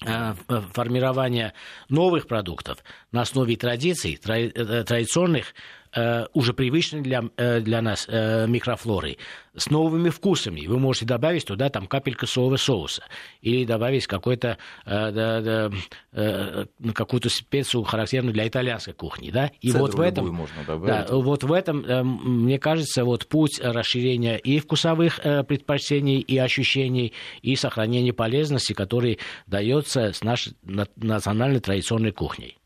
[0.06, 0.34] э,
[0.74, 1.54] формирования
[1.88, 5.56] новых продуктов на основе традиций, э, традиционных
[5.96, 9.18] Э, уже привычной для, э, для нас э, микрофлорой,
[9.56, 10.68] с новыми вкусами.
[10.68, 13.04] Вы можете добавить туда там капельку соевого соуса
[13.42, 15.72] или добавить какой-то, да, да,
[16.94, 19.32] какую-то специю, характерную для итальянской кухни.
[19.32, 19.52] Да?
[19.60, 21.84] И вот в этом, можно да, вот в этом,
[22.44, 30.14] мне кажется, вот путь расширения и вкусовых предпочтений, и ощущений, и сохранения полезности, который дается
[30.14, 30.54] с нашей
[30.96, 32.59] национальной традиционной кухней.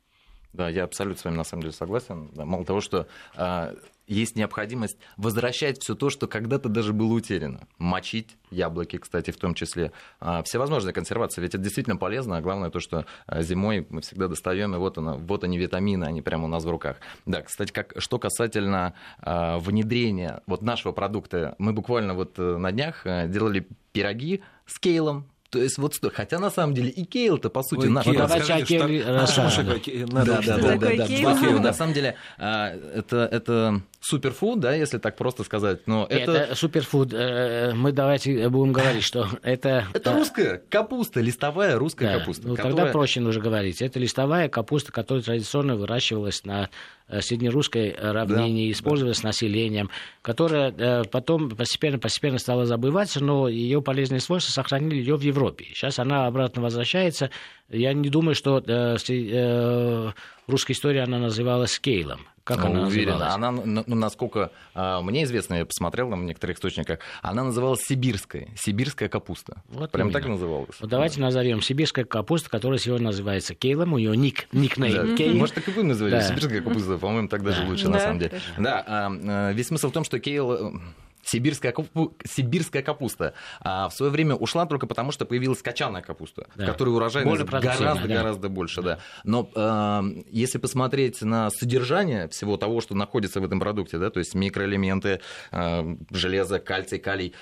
[0.53, 2.29] Да, я абсолютно с вами на самом деле согласен.
[2.35, 3.73] Мало того, что а,
[4.07, 7.61] есть необходимость возвращать все то, что когда-то даже было утеряно.
[7.77, 9.91] Мочить яблоки, кстати, в том числе.
[10.19, 12.37] А, всевозможная консервация, ведь это действительно полезно.
[12.37, 16.03] А главное то, что а, зимой мы всегда достаем, и вот, она, вот они витамины,
[16.03, 16.97] они прямо у нас в руках.
[17.25, 22.71] Да, кстати, как, что касательно а, внедрения вот нашего продукта, мы буквально вот э, на
[22.71, 27.05] днях э, делали пироги с кейлом, то есть вот что, хотя на самом деле и
[27.05, 28.07] Кейл-то по сути наш.
[28.07, 28.87] Вот давайте Кейл.
[30.07, 35.43] Да, да, да, да, На самом деле а, это это суперфуд, да, если так просто
[35.43, 35.87] сказать.
[35.87, 36.31] Но это...
[36.31, 37.13] это суперфуд.
[37.13, 39.85] Э, мы давайте будем говорить, что это...
[39.93, 42.19] Это русская капуста, листовая русская да.
[42.19, 42.47] капуста.
[42.47, 42.75] Ну, которая...
[42.75, 43.81] тогда проще нужно говорить.
[43.81, 46.69] Это листовая капуста, которая традиционно выращивалась на
[47.07, 49.29] э, среднерусской равнине, да, использовалась да.
[49.29, 49.89] населением,
[50.21, 55.65] которая э, потом постепенно-постепенно стала забываться, но ее полезные свойства сохранили ее в Европе.
[55.73, 57.29] Сейчас она обратно возвращается.
[57.69, 62.27] Я не думаю, что в русской истории она называлась кейлом.
[62.43, 63.11] Как Ну, она уверен.
[63.13, 63.35] называлась?
[63.35, 68.49] Она, ну, ну, насколько а, мне известно, я посмотрел в некоторых источниках, она называлась сибирская,
[68.57, 69.61] сибирская капуста.
[69.69, 70.19] Вот Прям именно.
[70.19, 70.75] так и называлась.
[70.81, 73.93] Вот давайте назовем сибирская капуста, которая сегодня называется кейлом.
[73.93, 75.15] У нее ник, никнейм Да.
[75.15, 75.35] кейл.
[75.35, 76.21] Может, так и будем называть Да.
[76.21, 77.67] сибирская капуста, по-моему, так даже Да.
[77.69, 78.29] лучше, на Да, самом деле.
[78.31, 78.61] хорошо.
[78.61, 80.81] Да, а, э, весь смысл в том, что кейл...
[81.25, 86.47] Сибирская, капу- сибирская капуста а, в свое время ушла только потому, что появилась кочанная капуста,
[86.55, 86.65] Да.
[86.65, 88.15] которой урожайность Более продуктивная, гораздо, да.
[88.15, 88.81] гораздо больше.
[88.81, 88.99] Да.
[89.23, 94.19] Но э, если посмотреть на содержание всего того, что находится в этом продукте, да, то
[94.19, 97.33] есть микроэлементы, э, железо, кальций, калий,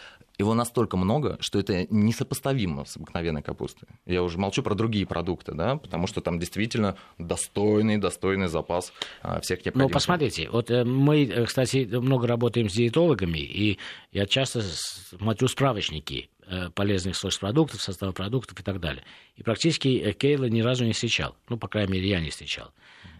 [0.41, 3.87] его настолько много, что это несопоставимо с обыкновенной капустой.
[4.05, 9.39] Я уже молчу про другие продукты, да, потому что там действительно достойный, достойный запас а,
[9.39, 9.93] всех Ну, необходимых.
[9.93, 13.77] посмотрите, вот э, мы, э, кстати, много работаем с диетологами, и
[14.11, 19.03] я часто смотрю справочники э, полезных сельхозпродуктов, состава продуктов и так далее.
[19.35, 21.35] И практически Кейла ни разу не встречал.
[21.49, 22.71] Ну, по крайней мере, я не встречал.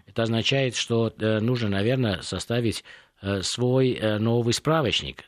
[0.06, 2.84] Это означает, что нужно, наверное, составить
[3.40, 5.24] свой новый справочник.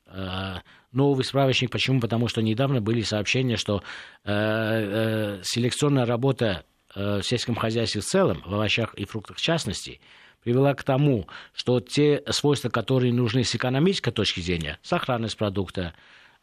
[0.95, 2.01] Новый справочник почему?
[2.01, 3.83] Потому что недавно были сообщения, что
[4.25, 9.41] э, э, селекционная работа э, в сельском хозяйстве в целом, в овощах и фруктах в
[9.41, 10.01] частности,
[10.45, 15.95] привела к тому, что те свойства, которые нужны с экономической точки зрения, сохранность продукта,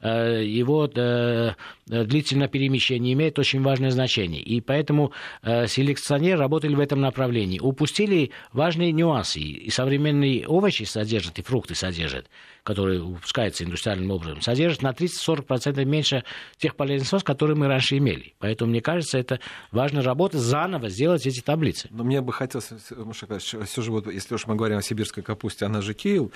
[0.07, 1.53] его э,
[1.89, 4.41] э, длительное перемещение имеет очень важное значение.
[4.41, 5.11] И поэтому
[5.43, 7.59] э, селекционеры работали в этом направлении.
[7.59, 9.39] Упустили важные нюансы.
[9.39, 12.29] И современные овощи содержат, и фрукты содержат,
[12.63, 16.23] которые выпускаются индустриальным образом, содержат на 30-40% меньше
[16.57, 18.33] тех полезных свойств, которые мы раньше имели.
[18.39, 19.39] Поэтому, мне кажется, это
[19.71, 21.87] важная работа заново сделать эти таблицы.
[21.91, 25.65] Но мне бы хотелось, Маша все же вот, если уж мы говорим о сибирской капусте,
[25.65, 26.27] она же э,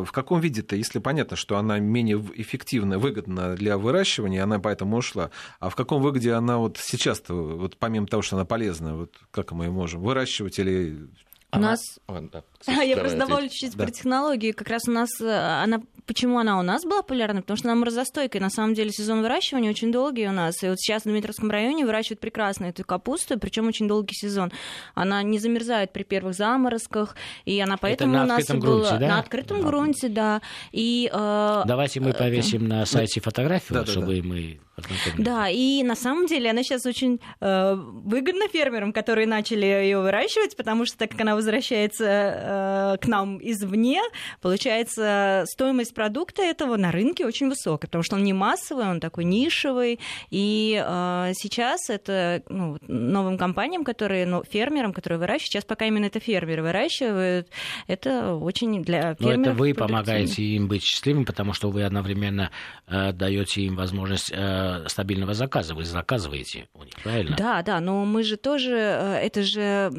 [0.00, 5.30] в каком виде-то, если понятно, что она менее эффективна, выгодна для выращивания, она поэтому ушла,
[5.60, 9.52] а в каком выгоде она вот сейчас-то, вот помимо того, что она полезна, вот как
[9.52, 11.08] мы ее можем выращивать или...
[11.54, 13.84] У нас- Ой, да, А, давай я просто добавлю чуть-чуть Да.
[13.84, 14.54] про технологию.
[14.54, 15.26] Как раз у нас э,
[15.62, 17.42] она почему она у нас была популярна?
[17.42, 18.40] Потому что она морозостойкая.
[18.42, 20.62] На самом деле сезон выращивания очень долгий у нас.
[20.62, 24.52] И вот сейчас в Дмитровском районе выращивают прекрасно эту капусту, причем очень долгий сезон.
[24.94, 28.98] Она не замерзает при первых заморозках, и она поэтому на у нас открытом была грунте,
[28.98, 29.08] да?
[29.08, 30.42] на открытом грунте, да.
[30.72, 33.92] И э, Давайте мы повесим на сайте фотографию, Да-да-да.
[33.92, 35.24] чтобы мы познакомились.
[35.24, 40.56] Да, и на самом деле она сейчас очень э, выгодна фермерам, которые начали ее выращивать,
[40.56, 44.00] потому что так как она возвращается э, к нам извне,
[44.40, 49.24] получается стоимость продукта этого на рынке очень высокая, потому что он не массовый, он такой
[49.24, 55.86] нишевый, и э, сейчас это ну, новым компаниям, которые, ну, фермерам, которые выращивают, сейчас пока
[55.86, 57.48] именно это фермеры выращивают,
[57.86, 62.50] это очень для Но фермеров это вы помогаете им быть счастливым, потому что вы одновременно
[62.86, 65.74] э, даете им возможность э, стабильного заказа.
[65.74, 67.36] Вы заказываете у них, правильно?
[67.36, 69.90] Да, да, но мы же тоже, э, это же,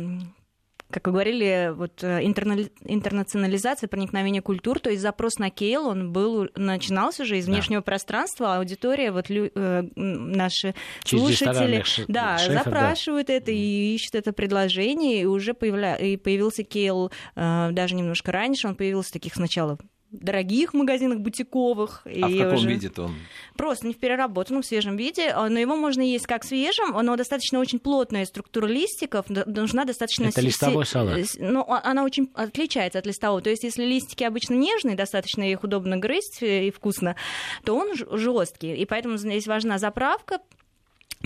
[0.89, 6.49] как вы говорили, вот э, интернационализация, проникновение культур, то есть запрос на кейл, он был,
[6.55, 7.51] начинался уже из Да.
[7.51, 12.63] внешнего пространства, а аудитория, вот лю- э, наши Через слушатели, ш- да, шефов, да.
[12.63, 15.95] запрашивают это и ищут это предложение, и уже появля...
[15.95, 19.77] и появился кейл э, даже немножко раньше, он появился таких сначала
[20.13, 22.01] дорогих магазинах бутиковых.
[22.05, 22.69] А и в каком уже...
[22.69, 23.15] виде-то он?
[23.57, 27.15] Просто не в переработанном, в свежем виде, а, но его можно есть как свежим, но
[27.15, 30.25] достаточно очень плотная структура листиков, должна достаточно...
[30.25, 31.19] Это си- листовой салат.
[31.67, 33.41] а- она очень отличается от листового.
[33.41, 37.15] То есть, если листики обычно нежные, достаточно их удобно грызть э, и вкусно,
[37.63, 38.75] то он жесткий.
[38.75, 40.39] И поэтому здесь важна заправка,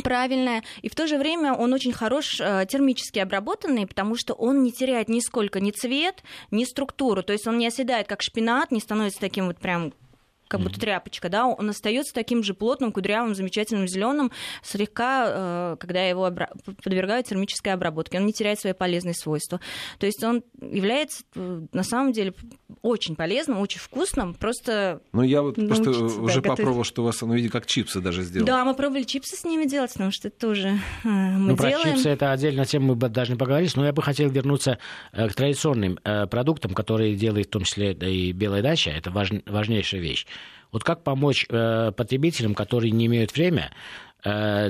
[0.03, 4.63] правильная, и в то же время он очень хорош э, термически обработанный, потому что он
[4.63, 8.79] не теряет нисколько ни цвет, ни структуру, то есть он не оседает как шпинат, не
[8.79, 9.93] становится таким вот прям
[10.47, 14.31] как будто тряпочка, да, он остается таким же плотным, кудрявым, замечательным, зеленым,
[14.63, 16.49] слегка, э, когда его обра-
[16.83, 19.59] подвергают термической обработке, он не теряет свои полезные свойства.
[19.99, 22.33] То есть он является э, на самом деле
[22.81, 26.43] очень полезным, очень вкусным, просто Ну, я вот просто да, уже готовить.
[26.43, 28.45] попробовал, что у вас, ну, видите, как чипсы даже сделал.
[28.47, 30.67] Да, мы пробовали чипсы с ними делать, потому что это тоже
[31.03, 31.93] э, мы ну, про делаем.
[31.95, 34.77] чипсы это отдельная тема, мы бы должны поговорить, но я бы хотел вернуться
[35.11, 40.01] к традиционным продуктам, которые делает в том числе да, и Белая дача, это важ- важнейшая
[40.01, 40.25] вещь.
[40.71, 43.71] Вот как помочь э, потребителям, которые не имеют время,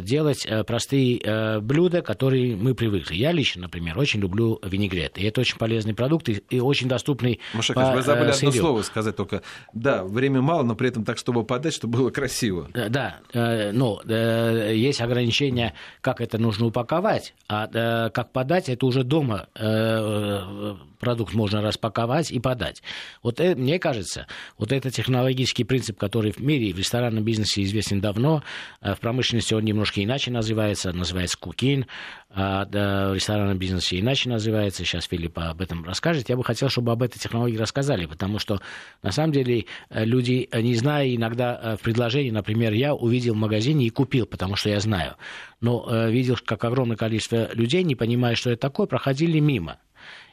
[0.02, 3.16] делать э, простые э, блюда, которые мы привыкли.
[3.16, 7.40] Я лично, например, очень люблю винегрет, и это очень полезный продукт и, и очень доступный
[7.54, 8.62] Маша, по, вы забыли э, одно сырью.
[8.62, 9.42] слово сказать только.
[9.74, 12.70] Да, время мало, но при этом так, чтобы подать, чтобы было красиво.
[12.74, 18.70] Э, Да, э, но э, есть ограничения, как это нужно упаковать, а э, как подать,
[18.70, 22.82] это уже дома э, э, продукт можно распаковать и подать.
[23.24, 28.44] Вот мне кажется, вот это технологический принцип, который в мире, в ресторанном бизнесе известен давно,
[28.82, 31.86] э, в промышленности он немножко иначе называется, называется кукин,
[32.30, 36.30] а да, в ресторанном бизнесе иначе называется, сейчас Филипп об этом расскажет.
[36.30, 38.60] Я бы хотел, чтобы об этой технологии рассказали, потому что
[39.02, 43.86] на самом деле э, люди, не зная иногда в предложении, например, я увидел в магазине
[43.86, 45.16] и купил, потому что я знаю,
[45.62, 49.80] но видел, как огромное количество людей, не понимая, что это такое, проходили мимо.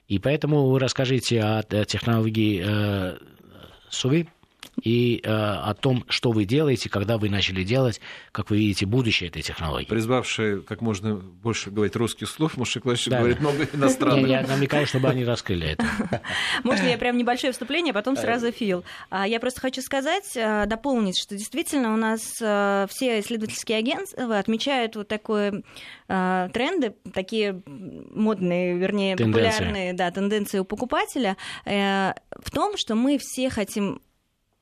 [0.08, 3.16] И поэтому вы расскажите о технологии э,
[3.88, 4.28] СУВИ
[4.82, 8.00] и э, о том, что вы делаете, когда вы начали делать,
[8.32, 9.86] как вы видите будущее этой технологии.
[9.86, 14.28] Призвавшие как можно больше говорить русских слов, Маша Классич да, говорит много иностранных.
[14.28, 15.86] Я, я намекаю, чтобы они раскрыли это.
[16.64, 18.84] Можно я прям небольшое вступление, а потом сразу Фил.
[19.10, 24.38] А, я просто хочу сказать, э, дополнить, что действительно у нас э, все исследовательские агентства
[24.38, 25.62] отмечают вот такое
[26.08, 29.50] э, тренды, такие модные, вернее, тенденции.
[29.50, 34.00] популярные да, тенденции у покупателя в том, что мы все хотим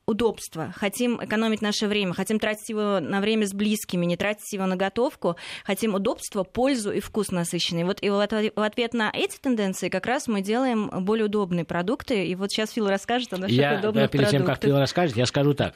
[0.07, 4.67] удобства, хотим экономить наше время, хотим тратить его на время с близкими, не тратить его
[4.67, 7.85] на готовку, хотим удобства, пользу и вкус насыщенный.
[7.85, 12.27] Вот и в ответ на эти тенденции как раз мы делаем более удобные продукты.
[12.27, 14.31] И вот сейчас Фил расскажет о наших я, удобных перед продуктах.
[14.31, 15.75] тем, как Фил расскажет, я скажу так.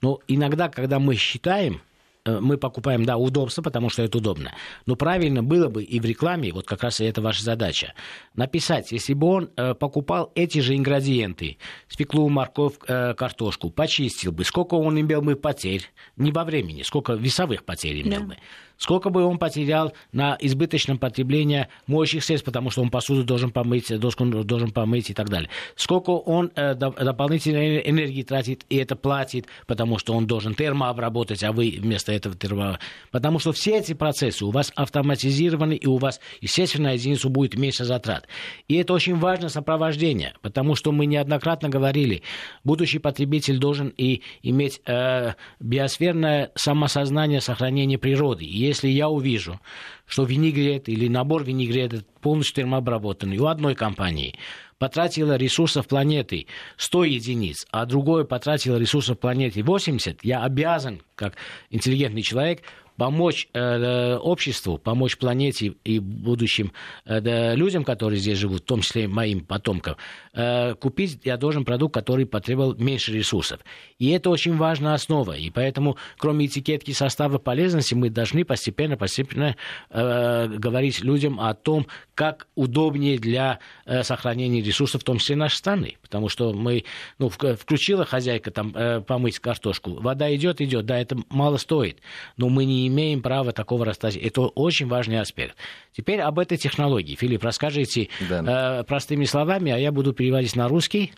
[0.00, 1.80] Ну, иногда, когда мы считаем,
[2.24, 4.52] мы покупаем, да, удобство, потому что это удобно.
[4.86, 7.94] Но правильно было бы и в рекламе, вот как раз и это ваша задача,
[8.34, 11.58] написать, если бы он э, покупал эти же ингредиенты,
[11.88, 17.14] свеклу, морковь, э, картошку, почистил бы, сколько он имел бы потерь, не во времени, сколько
[17.14, 18.26] весовых потерь имел да.
[18.26, 18.36] бы.
[18.82, 23.96] Сколько бы он потерял на избыточном потреблении моющих средств, потому что он посуду должен помыть,
[23.96, 25.48] доску должен помыть и так далее.
[25.76, 31.52] Сколько он э, дополнительной энергии тратит, и это платит, потому что он должен термообработать, а
[31.52, 32.80] вы вместо этого термо...
[33.12, 37.56] Потому что все эти процессы у вас автоматизированы, и у вас, естественно, на единицу будет
[37.56, 38.26] меньше затрат.
[38.66, 42.22] И это очень важно сопровождение, потому что мы неоднократно говорили,
[42.64, 48.44] будущий потребитель должен и иметь э, биосферное самосознание сохранения природы.
[48.44, 49.60] И если я увижу,
[50.06, 54.34] что винегрет или набор винегрета полностью термообработанный у одной компании
[54.78, 56.46] потратила ресурсов планеты
[56.76, 61.36] 100 единиц, а другое потратило ресурсов планеты 80, я обязан, как
[61.70, 62.62] интеллигентный человек,
[62.96, 66.72] помочь э, обществу, помочь планете и будущим
[67.04, 69.96] э, людям, которые здесь живут, в том числе моим потомкам,
[70.34, 73.60] э, купить я должен продукт, который потребовал меньше ресурсов.
[73.98, 75.32] И это очень важная основа.
[75.32, 79.56] И поэтому, кроме этикетки состава полезности, мы должны постепенно, постепенно
[79.90, 85.56] э, говорить людям о том, как удобнее для э, сохранения ресурсов, в том числе нашей
[85.56, 85.96] страны.
[86.02, 86.84] Потому что мы,
[87.18, 91.98] ну, включила хозяйка там э, помыть картошку, вода идет, идет, да, это мало стоит,
[92.36, 94.22] но мы не имеем права такого растащить.
[94.22, 95.56] Это очень важный аспект.
[95.92, 97.14] Теперь об этой технологии.
[97.14, 98.80] Филипп, расскажите да.
[98.80, 101.12] э, простыми словами, а я буду переводить на русский.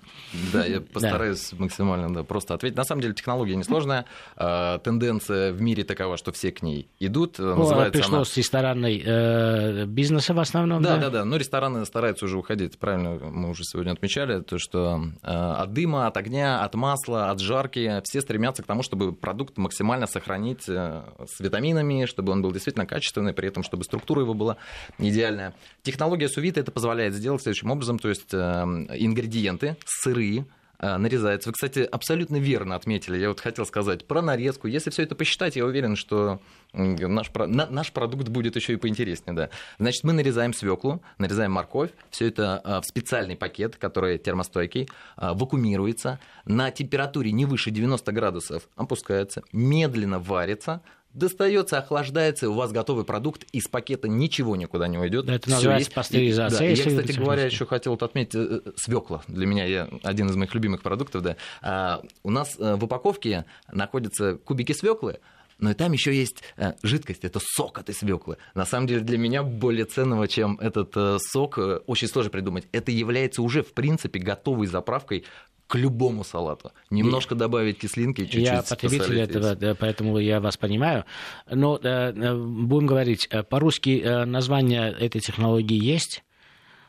[0.53, 1.57] Да, я постараюсь да.
[1.59, 2.77] максимально да, просто ответить.
[2.77, 4.07] На самом деле технология несложная.
[4.37, 7.39] Э, тенденция в мире такова, что все к ней идут.
[7.39, 8.25] Ну, Называется пришло она...
[8.25, 10.83] с ресторанной э, бизнеса в основном.
[10.83, 11.25] Да, да, да, да.
[11.25, 12.79] Но рестораны стараются уже уходить.
[12.79, 17.41] Правильно, мы уже сегодня отмечали, то, что э, от дыма, от огня, от масла, от
[17.41, 21.03] жарки все стремятся к тому, чтобы продукт максимально сохранить э,
[21.55, 24.57] витаминами, чтобы он был действительно качественный, при этом, чтобы структура его была
[24.99, 25.55] идеальная.
[25.83, 30.47] Технология сувита это позволяет сделать следующим образом, то есть э, ингредиенты сырые,
[30.79, 31.49] э, нарезается.
[31.49, 33.19] Вы, кстати, абсолютно верно отметили.
[33.19, 34.67] Я вот хотел сказать про нарезку.
[34.67, 36.41] Если все это посчитать, я уверен, что
[36.73, 39.37] наш, наш продукт будет еще и поинтереснее.
[39.37, 39.51] Да.
[39.79, 46.19] Значит, мы нарезаем свеклу, нарезаем морковь, все это э, в специальный пакет, который термостойкий, вакуумируется,
[46.45, 50.83] на температуре не выше 90 градусов опускается, медленно варится,
[51.15, 55.25] достается, охлаждается, и у вас готовый продукт, из пакета ничего никуда не уйдет.
[55.27, 56.59] Да, это называется пастеризация.
[56.59, 59.23] Да, я, кстати говоря, еще хотел вот отметить э, э, свекла.
[59.29, 61.23] Для меня я, один из моих любимых продуктов.
[61.23, 61.37] Да.
[61.63, 65.21] А, у нас э, в упаковке находятся кубики свеклы,
[65.59, 66.43] но и там еще есть
[66.83, 68.39] жидкость, это сок этой свеклы.
[68.55, 72.67] На самом деле для меня более ценного, чем этот сок, очень сложно придумать.
[72.73, 75.25] Это является уже, в принципе, готовой заправкой
[75.75, 76.71] к любому салату.
[76.91, 81.05] Немножко добавить кислинки, чуть-чуть Я потребитель этого, да, поэтому я вас понимаю.
[81.51, 86.23] Но да, э, будем говорить, э, по-русски э, название этой технологии есть?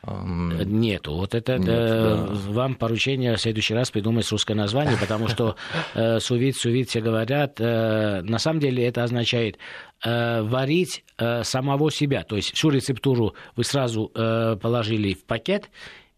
[0.04, 1.14] Um, Нету.
[1.14, 2.28] Вот это нет, да.
[2.30, 5.56] вам поручение в следующий раз придумать русское название, потому что
[5.94, 7.60] э, сувит, сувит все говорят.
[7.60, 9.58] Э, на самом деле это означает
[10.04, 12.22] э, варить э, самого себя.
[12.22, 15.70] То есть всю рецептуру вы сразу э, положили в пакет,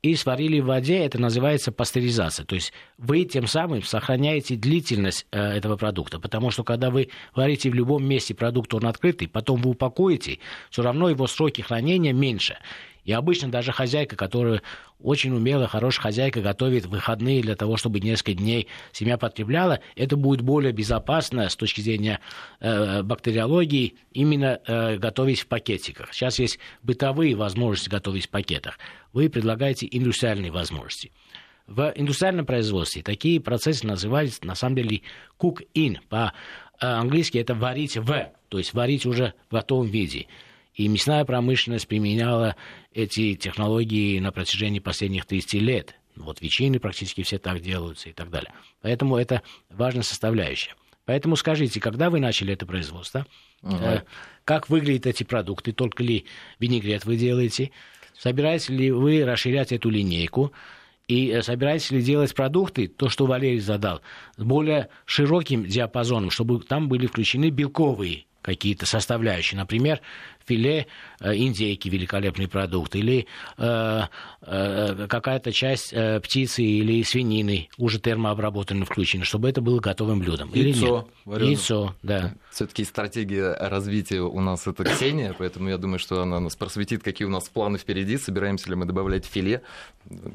[0.02, 2.44] и сварили в воде, это называется пастеризация.
[2.46, 7.70] То есть вы тем самым сохраняете длительность э, этого продукта, потому что когда вы варите
[7.70, 10.38] в любом месте продукт, он открытый, потом вы упакуете,
[10.70, 12.58] все равно его сроки хранения меньше.
[13.08, 14.60] И обычно даже хозяйка, которая
[15.00, 20.42] очень умелая, хорошая хозяйка, готовит выходные для того, чтобы несколько дней семья потребляла, это будет
[20.42, 22.20] более безопасно с точки зрения
[22.60, 26.12] э, бактериологии именно э, готовить в пакетиках.
[26.12, 28.78] Сейчас есть бытовые возможности готовить в пакетах.
[29.14, 31.10] Вы предлагаете индустриальные возможности.
[31.66, 35.00] В индустриальном производстве такие процессы называются, на самом деле,
[35.38, 35.96] cook-in.
[36.10, 40.26] По-английски это варить в, то есть варить уже в готовом виде.
[40.78, 42.54] И мясная промышленность применяла
[42.94, 45.96] эти технологии на протяжении последних 30 лет.
[46.14, 48.52] Вот ветчины практически все так делаются и так далее.
[48.80, 50.74] Поэтому это важная составляющая.
[51.04, 53.26] Поэтому скажите, когда вы начали это производство,
[53.62, 53.74] угу.
[53.74, 54.02] э,
[54.44, 56.26] как выглядят эти продукты, только ли
[56.60, 57.72] винегрет вы делаете,
[58.16, 60.52] собираетесь ли вы расширять эту линейку,
[61.08, 64.00] и э, собираетесь ли делать продукты, то, что Валерий задал,
[64.36, 69.58] с более широким диапазоном, чтобы там были включены белковые какие-то составляющие.
[69.58, 70.00] Например,
[70.48, 70.86] филе
[71.20, 73.26] э, индейки, великолепный продукт, или
[73.56, 74.02] э,
[74.42, 80.50] э, какая-то часть э, птицы или свинины уже термообработанной включена, чтобы это было готовым блюдом.
[80.52, 81.08] Яйцо.
[81.26, 81.40] Или нет?
[81.42, 82.34] Яйцо, да.
[82.50, 87.26] Все-таки стратегия развития у нас это Ксения, поэтому я думаю, что она нас просветит, какие
[87.26, 89.62] у нас планы впереди, собираемся ли мы добавлять филе.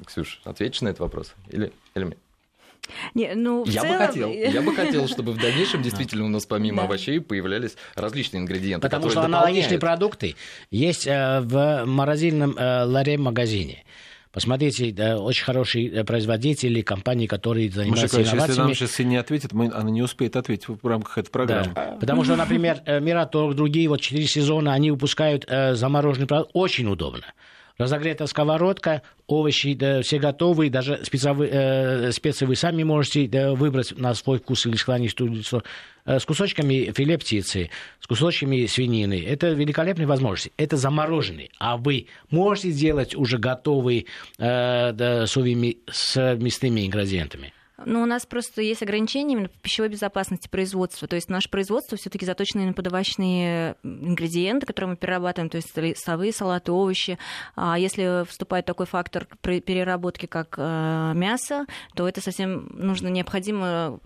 [0.05, 1.33] Ксюш, ответишь на этот вопрос?
[1.49, 2.15] Или, или
[3.13, 3.97] не, ну, я целом...
[3.97, 6.83] бы хотел, я бы хотел, чтобы в дальнейшем действительно у нас помимо да.
[6.83, 8.81] овощей появлялись различные ингредиенты.
[8.81, 10.35] Потому что аналогичные продукты
[10.71, 13.83] есть э, в морозильном э, ларе-магазине.
[14.31, 18.69] Посмотрите, да, очень хорошие э, производители, компании, которые занимаются Мужик, инновациями.
[18.69, 21.71] Если нам сейчас не ответит, мы, она не успеет ответить в рамках этой программы.
[21.73, 21.97] Да.
[21.99, 26.51] Потому что, например, Мираторг, другие, вот четыре сезона, они выпускают замороженный продукт.
[26.53, 27.25] Очень удобно
[27.77, 33.97] разогретая сковородка, овощи да, все готовые, даже спецовые, э, специи вы сами можете да, выбрать
[33.97, 37.69] на свой вкус или склонить э, с кусочками филе птицы,
[37.99, 39.23] с кусочками свинины.
[39.25, 40.51] Это великолепные возможности.
[40.57, 41.49] Это замороженные.
[41.59, 44.05] А вы можете сделать уже готовые
[44.37, 45.33] э, да, с,
[45.91, 47.53] с мясными ингредиентами.
[47.85, 51.07] Ну, у нас просто есть ограничения именно по пищевой безопасности производства.
[51.07, 55.75] То есть наше производство все таки заточено на подовощные ингредиенты, которые мы перерабатываем, то есть
[55.77, 57.17] листовые салаты, овощи.
[57.55, 61.65] А если вступает такой фактор переработки, как э, мясо,
[61.95, 63.99] то это совсем нужно, необходимо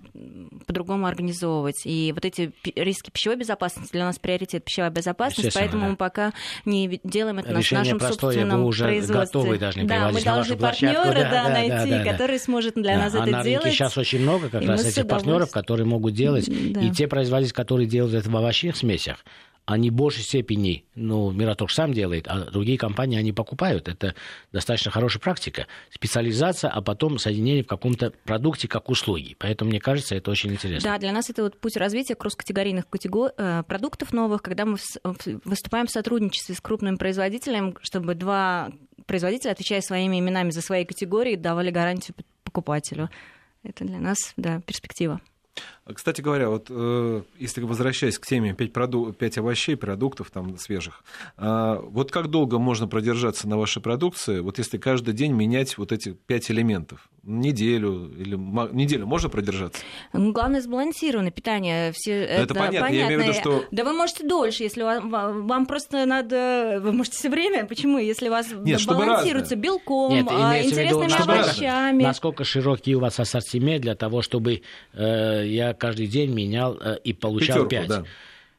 [0.65, 1.81] по-другому организовывать.
[1.85, 5.89] И вот эти риски пищевой безопасности для нас приоритет пищевая безопасность, поэтому да.
[5.89, 6.33] мы пока
[6.65, 9.39] не делаем это Решение на нашем простое, собственном вы уже производстве.
[9.39, 13.03] Готовы должны да, мы должны партнера да, да, найти, да, да, который сможет для да,
[13.03, 16.49] нас это делать рынке сейчас очень много как раз этих партнеров, которые могут делать.
[16.73, 16.81] Да.
[16.81, 19.23] И те производители, которые делают это в овощных смесях,
[19.67, 23.89] они в большей степени, ну, Мираторг сам делает, а другие компании, они покупают.
[23.89, 24.15] Это
[24.53, 25.67] достаточно хорошая практика.
[25.91, 29.35] Специализация, а потом соединение в каком-то продукте как услуги.
[29.37, 30.91] Поэтому, мне кажется, это очень интересно.
[30.91, 33.33] Да, для нас это вот путь развития кросс-категорийных категор...
[33.37, 34.77] Э, продуктов новых, когда мы
[35.43, 38.71] выступаем в сотрудничестве с крупным производителем, чтобы два
[39.05, 42.15] производителя, отвечая своими именами за свои категории, давали гарантию
[42.45, 43.09] покупателю.
[43.67, 45.19] Это для нас, да, перспектива.
[45.91, 49.13] Кстати говоря, вот э, если возвращаясь к теме 5, проду...
[49.13, 51.03] 5 овощей, продуктов там свежих,
[51.37, 55.91] э, вот как долго можно продержаться на вашей продукции, вот если каждый день менять вот
[55.91, 57.09] эти 5 элементов?
[57.27, 58.35] Неделю или
[58.73, 59.83] неделю можно продержаться?
[60.13, 61.91] Ну, главное сбалансированное питание.
[61.93, 62.79] Все, это, это понятно.
[62.87, 62.95] понятно.
[62.95, 63.65] Я имею в виду, что...
[63.71, 66.79] Да вы можете дольше, если вам, вам просто надо...
[66.81, 67.65] Вы можете все время.
[67.65, 67.97] Почему?
[67.97, 72.03] Если у вас Нет, балансируется белком, Нет, а, интересными виду, овощами.
[72.03, 74.61] Насколько широкий у вас ассортимент для того, чтобы
[74.93, 77.87] э, я каждый день менял э, и получал Пятерку, 5.
[77.87, 78.03] Да.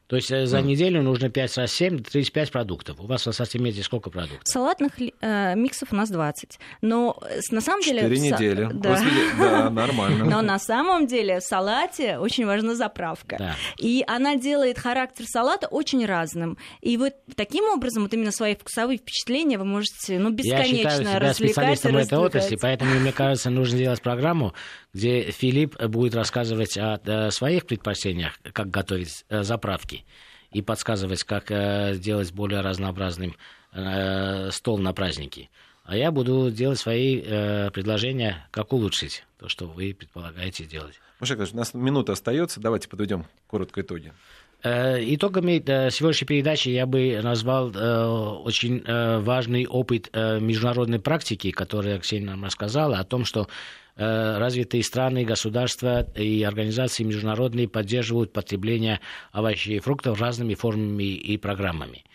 [0.09, 0.63] То есть э, за mm.
[0.63, 2.99] неделю нужно 5 раз 7, 35 продуктов.
[2.99, 4.41] У вас в ассортименте сколько продуктов?
[4.43, 6.59] Салатных э, миксов у нас 20.
[6.81, 8.01] Но э, на самом деле...
[8.01, 8.69] 4 недели.
[8.73, 8.89] Да.
[8.89, 9.11] После...
[9.37, 10.25] да, нормально.
[10.25, 13.35] Но на самом деле в салате очень важна заправка.
[13.37, 13.55] Да.
[13.77, 16.57] И она делает характер салата очень разным.
[16.81, 21.03] И вот таким образом, вот именно свои вкусовые впечатления вы можете ну, бесконечно Я считаю
[21.03, 24.55] себя специалистом этой отрасли, поэтому, мне кажется, нужно делать программу,
[24.93, 30.05] где Филипп будет рассказывать о, своих предпочтениях, как готовить э, заправки
[30.51, 33.35] и подсказывать, как э, сделать более разнообразным
[33.73, 35.49] э, стол на праздники.
[35.83, 40.99] А я буду делать свои э, предложения, как улучшить то, что вы предполагаете делать.
[41.19, 42.59] Мушек, у нас минута остается.
[42.59, 44.13] Давайте подведем коротко итоги.
[44.61, 48.05] Э, итогами э, сегодняшней передачи я бы назвал э,
[48.43, 48.83] очень
[49.21, 53.47] важный опыт международной практики, который Ксения нам рассказала, о том, что
[53.95, 59.01] развитые страны, государства и организации международные поддерживают потребление
[59.33, 62.05] овощей и фруктов разными формами и программами.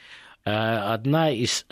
[0.44, 1.64] Одна из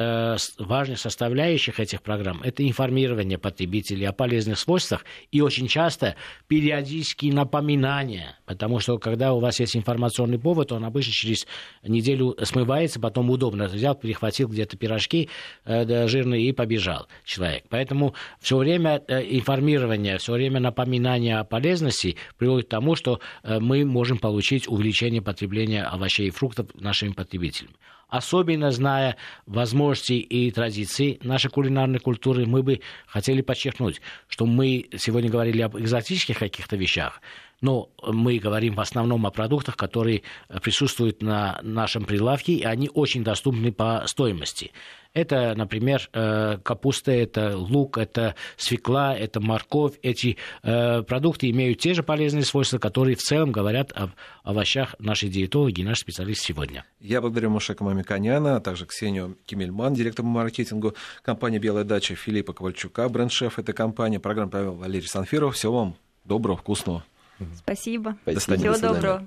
[0.58, 6.16] важных составляющих этих программ– это информирование потребителей о полезных свойствах и очень часто
[6.48, 11.46] периодические напоминания, потому что когда у вас есть информационный повод, он обычно через
[11.82, 15.28] неделю смывается, потом удобно взял, перехватил где-то пирожки
[15.66, 17.64] жирные и побежал человек.
[17.68, 24.16] Поэтому все время информирование, все время напоминание о полезности приводит к тому, что мы можем
[24.16, 27.74] получить увеличение потребления овощей и фруктов нашими потребителями.
[28.12, 35.30] Особенно зная возможности и традиции нашей кулинарной культуры, мы бы хотели подчеркнуть, что мы сегодня
[35.30, 37.22] говорили об экзотических каких-то вещах,
[37.62, 40.22] но мы говорим в основном о продуктах, которые
[40.62, 44.72] присутствуют на нашем прилавке, и они очень доступны по стоимости.
[45.14, 49.98] Это, например, э, капуста, это лук, это свекла, это морковь.
[50.02, 55.28] Эти э, продукты имеют те же полезные свойства, которые в целом говорят об овощах наши
[55.28, 56.84] диетологи и наши специалисты сегодня.
[56.98, 62.54] Я благодарю Мушека Мамиканяна, а также Ксению Кимельман, директор по маркетингу компании «Белая дача», Филиппа
[62.54, 64.16] Ковальчука, бренд-шеф этой компании.
[64.16, 65.56] Программа провел Валерий Санфиров.
[65.56, 67.04] Всего вам доброго, вкусного.
[67.56, 68.16] Спасибо.
[68.22, 68.56] Спасибо.
[68.56, 69.20] Всего доброго.